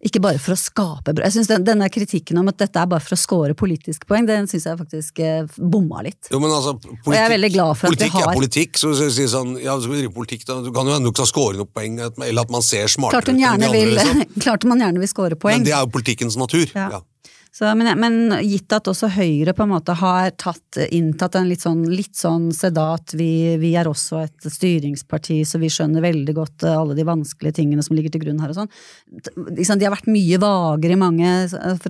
ikke 0.00 0.20
bare 0.24 0.40
for 0.40 0.54
å 0.54 0.58
skape. 0.58 1.12
Jeg 1.20 1.34
synes 1.34 1.50
den, 1.50 1.64
Denne 1.66 1.88
kritikken 1.92 2.38
om 2.40 2.48
at 2.48 2.56
dette 2.62 2.80
er 2.80 2.88
bare 2.88 3.04
for 3.04 3.16
å 3.16 3.20
score 3.20 3.56
politiske 3.58 4.08
poeng, 4.08 4.24
den 4.28 4.48
syns 4.48 4.64
jeg 4.68 4.78
faktisk 4.78 5.20
eh, 5.20 5.42
bomma 5.60 6.00
litt. 6.06 6.30
Jo, 6.32 6.40
men 6.40 6.54
altså, 6.56 6.72
politikk, 6.80 7.04
Og 7.04 7.16
jeg 7.16 7.24
er 7.26 7.34
veldig 7.34 7.50
glad 7.52 7.76
for 7.76 7.90
at 7.90 7.92
vi 7.92 8.08
politikk 8.08 8.22
er 8.22 8.40
politikk. 8.40 8.80
Så, 8.80 8.94
så, 8.96 9.10
sånn, 9.34 9.52
ja, 9.60 9.76
du 9.76 9.84
skal 9.84 10.00
drive 10.00 10.14
politikk, 10.16 10.46
da. 10.48 10.58
Du 10.64 10.72
kan 10.72 10.88
jo 10.88 10.96
hende 10.96 11.04
du 11.04 11.12
ikke 11.12 11.26
skal 11.26 11.32
score 11.34 11.60
noe 11.60 11.68
poeng, 11.68 12.00
eller 12.00 12.48
at 12.48 12.54
man 12.56 12.64
ser 12.64 12.88
smartere 12.92 13.28
ut 13.28 13.32
enn 13.34 13.42
de 13.42 13.48
andre. 13.50 13.72
vil, 13.76 13.94
Liksom. 13.98 14.24
klart 14.46 14.64
man 14.70 14.80
gjerne 14.80 15.04
vil 15.04 15.12
score 15.12 15.40
poeng. 15.40 15.60
Men 15.60 15.68
det 15.68 15.76
er 15.76 15.84
jo 15.84 15.92
politikkens 15.92 16.40
natur. 16.40 16.64
Ja. 16.72 16.88
Ja. 16.96 17.04
Så, 17.50 17.66
men, 17.74 17.88
men 17.98 18.16
gitt 18.46 18.70
at 18.72 18.86
også 18.86 19.08
Høyre 19.10 19.50
på 19.56 19.64
en 19.64 19.72
måte 19.72 19.94
har 19.98 20.28
tatt, 20.38 20.78
inntatt 20.94 21.34
en 21.34 21.48
litt 21.50 21.64
sånn, 21.64 21.82
litt 21.90 22.14
sånn 22.14 22.50
sedat 22.54 23.16
vi, 23.18 23.56
vi 23.58 23.72
er 23.78 23.90
også 23.90 24.20
et 24.22 24.46
styringsparti, 24.54 25.40
så 25.48 25.58
vi 25.58 25.70
skjønner 25.72 26.04
veldig 26.04 26.34
godt 26.36 26.66
eh, 26.68 26.78
alle 26.78 26.94
de 26.94 27.06
vanskelige 27.08 27.58
tingene 27.58 27.82
som 27.82 27.98
ligger 27.98 28.14
til 28.14 28.22
grunn 28.22 28.38
her 28.42 28.54
og 28.54 28.60
sånn. 28.60 28.70
De 29.50 29.66
har 29.66 29.94
vært 29.96 30.10
mye 30.10 30.38
vagere 30.42 30.94
i 30.94 31.00
mange, 31.00 31.32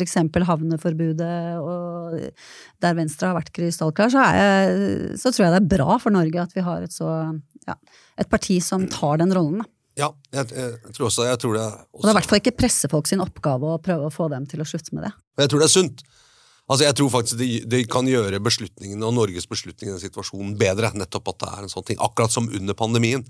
eksempel 0.00 0.48
havneforbudet, 0.48 1.36
og 1.60 2.16
der 2.80 2.96
Venstre 2.96 3.28
har 3.28 3.36
vært 3.36 3.52
krystallklar, 3.56 4.14
så, 4.14 4.24
så 5.20 5.28
tror 5.28 5.46
jeg 5.46 5.54
det 5.58 5.60
er 5.60 5.72
bra 5.76 6.00
for 6.00 6.16
Norge 6.16 6.40
at 6.40 6.56
vi 6.56 6.64
har 6.64 6.88
et 6.88 6.96
så 6.96 7.10
ja, 7.66 7.76
et 8.16 8.32
parti 8.32 8.56
som 8.64 8.88
tar 8.88 9.20
den 9.20 9.36
rollen. 9.36 9.60
Da. 9.60 9.68
Ja, 10.00 10.08
jeg, 10.32 10.48
jeg 10.56 10.94
tror 10.96 11.10
også 11.10 11.26
jeg 11.28 11.40
tror 11.42 11.58
det 11.58 11.66
er 11.66 11.74
Og 11.76 11.76
det 11.76 11.84
er 11.84 11.84
i 11.84 12.00
også, 12.00 12.16
hvert 12.16 12.30
fall 12.30 12.40
ikke 12.42 12.56
pressefolk 12.62 13.10
sin 13.10 13.22
oppgave 13.24 13.74
å 13.74 13.82
prøve 13.82 14.08
å 14.08 14.14
få 14.14 14.30
dem 14.32 14.48
til 14.50 14.64
å 14.64 14.68
slutte 14.68 14.96
med 14.96 15.06
det. 15.06 15.12
Jeg 15.42 15.52
tror 15.52 15.62
det 15.62 15.68
er 15.68 15.74
sunt. 15.74 16.02
Altså, 16.70 16.84
jeg 16.86 16.96
tror 17.00 17.08
faktisk 17.10 17.38
det, 17.40 17.48
det 17.70 17.80
kan 17.90 18.06
gjøre 18.06 18.38
beslutningene 18.46 19.06
og 19.08 19.16
Norges 19.16 19.48
beslutning 19.50 19.90
i 19.90 19.94
den 19.96 20.02
situasjonen 20.02 20.52
bedre, 20.58 20.92
nettopp 20.94 21.32
at 21.32 21.40
det 21.42 21.48
er 21.50 21.64
en 21.64 21.72
sånn 21.72 21.86
ting. 21.88 21.98
Akkurat 22.02 22.30
som 22.30 22.46
under 22.46 22.76
pandemien. 22.78 23.24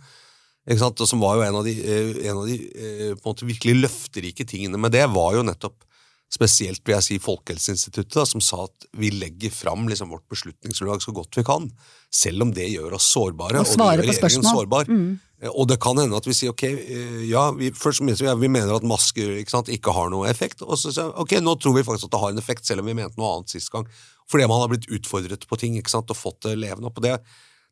Ikke 0.68 0.82
sant? 0.82 1.00
Og 1.00 1.08
som 1.08 1.22
var 1.22 1.38
jo 1.38 1.46
en 1.46 1.56
av 1.56 1.64
de, 1.64 1.72
eh, 1.80 2.10
en 2.28 2.42
av 2.42 2.50
de 2.50 2.58
eh, 2.68 3.06
på 3.16 3.22
en 3.24 3.30
måte 3.32 3.48
virkelig 3.48 3.78
løfterike 3.78 4.44
tingene 4.44 4.80
med 4.80 4.92
det, 4.92 5.06
var 5.08 5.38
jo 5.38 5.46
nettopp 5.46 5.86
spesielt 6.30 6.84
vil 6.86 6.94
jeg 6.94 7.06
si 7.06 7.16
Folkehelseinstituttet, 7.22 8.14
da, 8.14 8.26
som 8.28 8.42
sa 8.44 8.62
at 8.68 8.86
vi 9.00 9.10
legger 9.10 9.50
fram 9.50 9.88
liksom, 9.90 10.12
vårt 10.14 10.28
beslutningsgrunnlag 10.30 11.02
så 11.02 11.14
godt 11.16 11.40
vi 11.40 11.44
kan, 11.46 11.66
selv 12.14 12.44
om 12.46 12.52
det 12.54 12.68
gjør 12.70 12.94
oss 13.00 13.08
sårbare. 13.10 13.64
Og 13.64 13.66
det 13.66 13.88
gjør 13.88 14.04
regjeringen. 14.04 14.46
Sårbar. 14.46 14.86
Eh, 14.86 15.16
Og 15.48 15.68
det 15.70 15.78
kan 15.80 15.96
hende 15.96 16.18
at 16.18 16.26
vi 16.28 16.34
sier 16.36 16.52
ok, 16.52 16.64
eh, 16.68 17.20
ja, 17.30 17.46
vi, 17.56 17.70
først 17.72 18.02
vi, 18.04 18.48
mener 18.52 18.74
at 18.76 18.84
masker 18.84 19.38
ikke, 19.40 19.54
sant, 19.54 19.70
ikke 19.72 19.94
har 19.96 20.10
noe 20.12 20.28
effekt, 20.28 20.60
og 20.60 20.76
så 20.76 20.92
sier 20.92 21.08
vi 21.08 21.22
ok, 21.24 21.36
nå 21.40 21.54
tror 21.56 21.78
vi 21.78 21.84
faktisk 21.86 22.10
at 22.10 22.16
det 22.16 22.20
har 22.20 22.34
en 22.34 22.42
effekt, 22.42 22.66
selv 22.68 22.84
om 22.84 22.90
vi 22.90 22.96
mente 22.98 23.16
noe 23.20 23.38
annet 23.38 23.54
sist 23.54 23.72
gang. 23.72 23.88
Fordi 24.30 24.46
man 24.50 24.60
har 24.60 24.68
blitt 24.72 24.90
utfordret 24.92 25.46
på 25.48 25.58
ting 25.58 25.78
ikke 25.80 25.92
sant, 25.92 26.12
og 26.12 26.18
fått 26.18 26.44
det 26.44 26.58
levende 26.60 26.90
opp. 26.90 27.00
og 27.00 27.08
det 27.08 27.16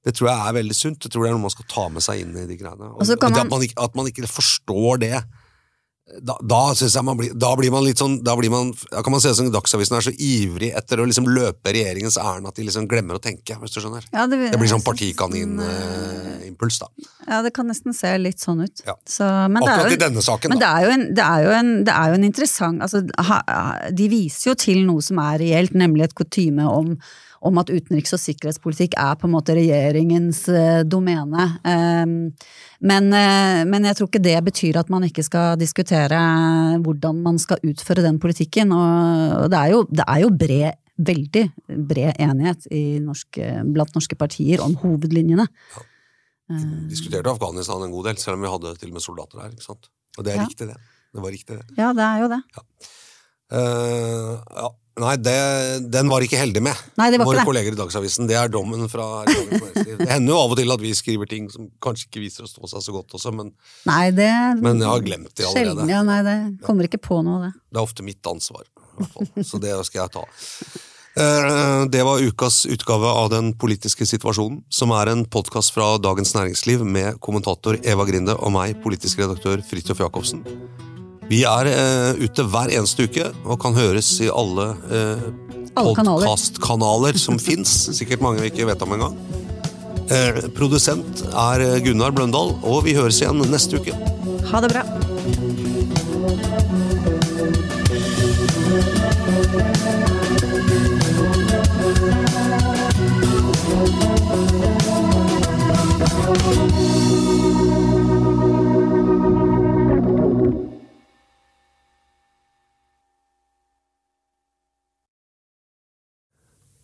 det 0.06 0.14
tror 0.14 0.28
jeg 0.30 0.38
er 0.48 0.54
veldig 0.54 0.76
sunt. 0.78 1.04
Jeg 1.04 1.10
tror 1.12 1.24
det 1.24 1.28
er 1.28 1.34
noe 1.34 1.42
man 1.42 1.52
skal 1.52 1.66
ta 1.68 1.84
med 1.90 2.04
seg 2.04 2.20
inn 2.22 2.36
i 2.38 2.46
de 2.46 2.56
greiene. 2.56 2.86
Og, 2.94 3.00
Og 3.02 3.08
det 3.10 3.18
man- 3.20 3.40
at, 3.40 3.50
man 3.50 3.64
ikke, 3.66 3.78
at 3.82 3.96
man 3.98 4.06
ikke 4.06 4.28
forstår 4.30 5.00
det, 5.02 5.24
da, 6.24 6.34
da 6.40 6.60
synes 6.74 6.94
jeg 6.96 7.04
man 7.04 7.18
blir, 7.20 7.34
da 7.36 7.50
blir 7.58 7.70
man 7.74 7.84
litt 7.84 8.00
sånn, 8.00 8.14
da 8.24 8.32
blir 8.38 8.48
man, 8.52 8.70
da 8.90 9.02
kan 9.04 9.12
man 9.12 9.20
se 9.20 9.28
det 9.28 9.36
som 9.38 9.50
Dagsavisen 9.52 9.98
er 9.98 10.06
så 10.06 10.12
ivrig 10.14 10.70
etter 10.78 11.02
å 11.02 11.06
liksom 11.08 11.28
løpe 11.28 11.74
regjeringens 11.76 12.16
ærend 12.22 12.48
at 12.48 12.56
de 12.56 12.64
liksom 12.64 12.86
glemmer 12.88 13.18
å 13.18 13.22
tenke, 13.22 13.56
hvis 13.60 13.74
du 13.76 13.80
skjønner. 13.82 14.06
Ja, 14.14 14.24
det, 14.30 14.38
Det 14.54 14.58
blir 14.60 14.70
sånn 14.72 14.80
synes 14.80 14.88
partikaninimpuls, 14.88 16.78
da. 16.80 16.88
Ja, 17.28 17.42
det 17.44 17.52
kan 17.56 17.68
nesten 17.68 17.94
se 17.96 18.14
litt 18.20 18.40
sånn 18.40 18.64
ut. 18.64 18.82
Ja. 18.86 18.96
Så, 19.08 19.24
men 19.52 19.60
det 19.62 19.68
er 19.68 19.74
Akkurat 19.76 19.92
jo- 19.92 19.98
i 19.98 20.02
denne 20.06 20.24
saken, 20.24 20.48
Men 20.54 20.58
det 20.62 20.66
da. 20.66 20.74
er 20.78 20.84
jo 20.88 20.90
en, 20.96 21.06
det 21.14 21.24
er 21.28 21.44
jo 21.44 21.50
en, 21.58 21.72
det 21.84 21.94
er 21.94 22.08
jo 22.08 22.14
en 22.18 22.24
interessant 22.28 22.82
altså, 22.82 23.02
De 23.92 24.08
viser 24.08 24.50
jo 24.52 24.54
til 24.58 24.84
noe 24.86 25.02
som 25.04 25.18
er 25.22 25.38
reelt, 25.44 25.74
nemlig 25.76 26.08
et 26.08 26.14
kutyme 26.18 26.64
om, 26.68 26.94
om 27.40 27.58
at 27.60 27.70
utenriks- 27.70 28.14
og 28.16 28.20
sikkerhetspolitikk 28.22 28.96
er 28.98 29.14
på 29.20 29.28
en 29.28 29.34
måte 29.34 29.54
regjeringens 29.56 30.40
eh, 30.48 30.80
domene. 30.84 31.46
Ehm, 31.68 32.16
men, 32.80 33.12
eh, 33.14 33.62
men 33.68 33.84
jeg 33.88 33.98
tror 33.98 34.08
ikke 34.10 34.22
det 34.24 34.36
betyr 34.48 34.78
at 34.80 34.90
man 34.90 35.06
ikke 35.06 35.22
skal 35.26 35.58
diskutere 35.60 36.18
hvordan 36.82 37.22
man 37.22 37.38
skal 37.38 37.62
utføre 37.62 38.02
den 38.02 38.18
politikken. 38.18 38.72
Og, 38.74 39.46
det 39.52 39.58
er 39.60 39.74
jo, 39.76 39.84
det 39.90 40.06
er 40.06 40.24
jo 40.24 40.32
bred, 40.34 40.80
veldig 40.98 41.44
bred 41.88 42.18
enighet 42.18 42.66
i 42.74 42.98
norsk, 43.02 43.38
blant 43.70 43.94
norske 43.94 44.18
partier 44.18 44.62
om 44.64 44.74
hovedlinjene. 44.82 45.46
Vi 46.48 46.88
diskuterte 46.90 47.30
Afghanistan 47.30 47.82
en 47.84 47.92
god 47.92 48.08
del, 48.08 48.16
selv 48.18 48.38
om 48.38 48.46
vi 48.46 48.50
hadde 48.50 48.74
til 48.80 48.88
og 48.90 48.96
med 48.96 49.04
soldater 49.04 49.42
her. 49.44 49.50
ikke 49.52 49.66
sant? 49.68 49.90
Og 50.16 50.24
det 50.24 50.32
er 50.32 50.40
Ja. 50.40 50.46
riktig, 50.48 50.66
det. 50.66 50.76
Det 51.14 51.22
var 51.22 51.30
riktig, 51.30 51.56
det. 51.58 51.66
Ja, 51.78 51.92
det 51.92 52.04
er 52.04 52.18
jo 52.22 52.28
det. 52.28 52.42
Eh, 53.52 54.38
ja. 54.56 54.68
Nei, 54.98 55.14
det, 55.22 55.34
den 55.94 56.08
var 56.10 56.24
ikke 56.26 56.38
heldig 56.40 56.62
med, 56.66 56.74
Nei, 56.98 57.08
det 57.14 57.20
var 57.20 57.28
våre 57.28 57.38
ikke 57.38 57.44
det. 57.44 57.48
kolleger 57.52 57.76
i 57.76 57.78
Dagsavisen. 57.78 58.26
Det 58.30 58.36
er 58.40 58.48
dommen 58.52 58.88
fra 58.90 59.06
Det 59.28 60.08
hender 60.10 60.32
jo 60.34 60.38
av 60.40 60.54
og 60.54 60.58
til 60.58 60.74
at 60.74 60.82
vi 60.82 60.90
skriver 60.98 61.30
ting 61.30 61.46
som 61.52 61.70
kanskje 61.84 62.08
ikke 62.08 62.22
viser 62.24 62.44
å 62.46 62.50
stå 62.50 62.66
seg 62.74 62.84
så 62.88 62.94
godt 62.96 63.14
også, 63.18 63.32
men 63.38 63.52
Nei, 63.88 64.10
det 64.16 64.28
Men 64.62 64.82
jeg 64.82 64.90
har 64.90 65.06
glemt 65.06 65.32
det 65.38 65.46
allerede. 65.46 65.78
Sjelden, 65.78 65.94
ja, 65.94 66.02
nei, 66.06 66.20
det 66.26 66.36
kommer 66.66 66.88
ikke 66.90 67.00
på 67.08 67.22
noe 67.26 67.46
det. 67.46 67.52
det 67.70 67.78
er 67.80 67.86
ofte 67.86 68.02
mitt 68.06 68.26
ansvar. 68.26 68.66
i 68.66 69.02
hvert 69.02 69.12
fall. 69.14 69.44
Så 69.52 69.60
det 69.62 69.74
skal 69.86 70.04
jeg 70.06 70.14
ta. 70.18 70.24
Eh, 71.18 71.84
Det 71.90 72.02
var 72.06 72.20
ukas 72.22 72.60
utgave 72.70 73.06
av 73.10 73.30
Den 73.32 73.52
politiske 73.58 74.06
situasjonen, 74.06 74.60
som 74.70 74.92
er 74.94 75.10
en 75.14 75.24
podkast 75.26 75.72
fra 75.74 75.96
Dagens 75.98 76.34
Næringsliv 76.36 76.84
med 76.86 77.18
kommentator 77.24 77.78
Eva 77.82 78.04
Grinde 78.06 78.36
og 78.38 78.52
meg, 78.54 78.76
politisk 78.84 79.18
redaktør 79.22 79.62
Fridtjof 79.66 79.98
Jacobsen. 80.04 80.44
Vi 81.28 81.42
er 81.44 81.68
eh, 81.68 82.22
ute 82.24 82.44
hver 82.48 82.72
eneste 82.72 83.04
uke 83.08 83.26
og 83.44 83.58
kan 83.60 83.76
høres 83.76 84.08
i 84.24 84.30
alle, 84.32 84.70
eh, 84.88 85.26
Alle 85.76 85.92
podkastkanaler 85.92 87.18
som 87.20 87.38
fins. 87.48 87.74
Sikkert 87.98 88.24
mange 88.24 88.42
vi 88.42 88.52
ikke 88.52 88.68
vet 88.70 88.84
om 88.86 88.96
engang. 88.96 89.18
Eh, 90.08 90.40
produsent 90.56 91.26
er 91.28 91.66
eh, 91.66 91.80
Gunnar 91.84 92.16
Bløndal, 92.16 92.54
og 92.64 92.80
vi 92.88 92.96
høres 92.96 93.20
igjen 93.20 93.44
neste 93.52 93.82
uke. 93.82 93.96
Ha 94.48 94.64
det 94.64 94.72
bra. 94.72 94.86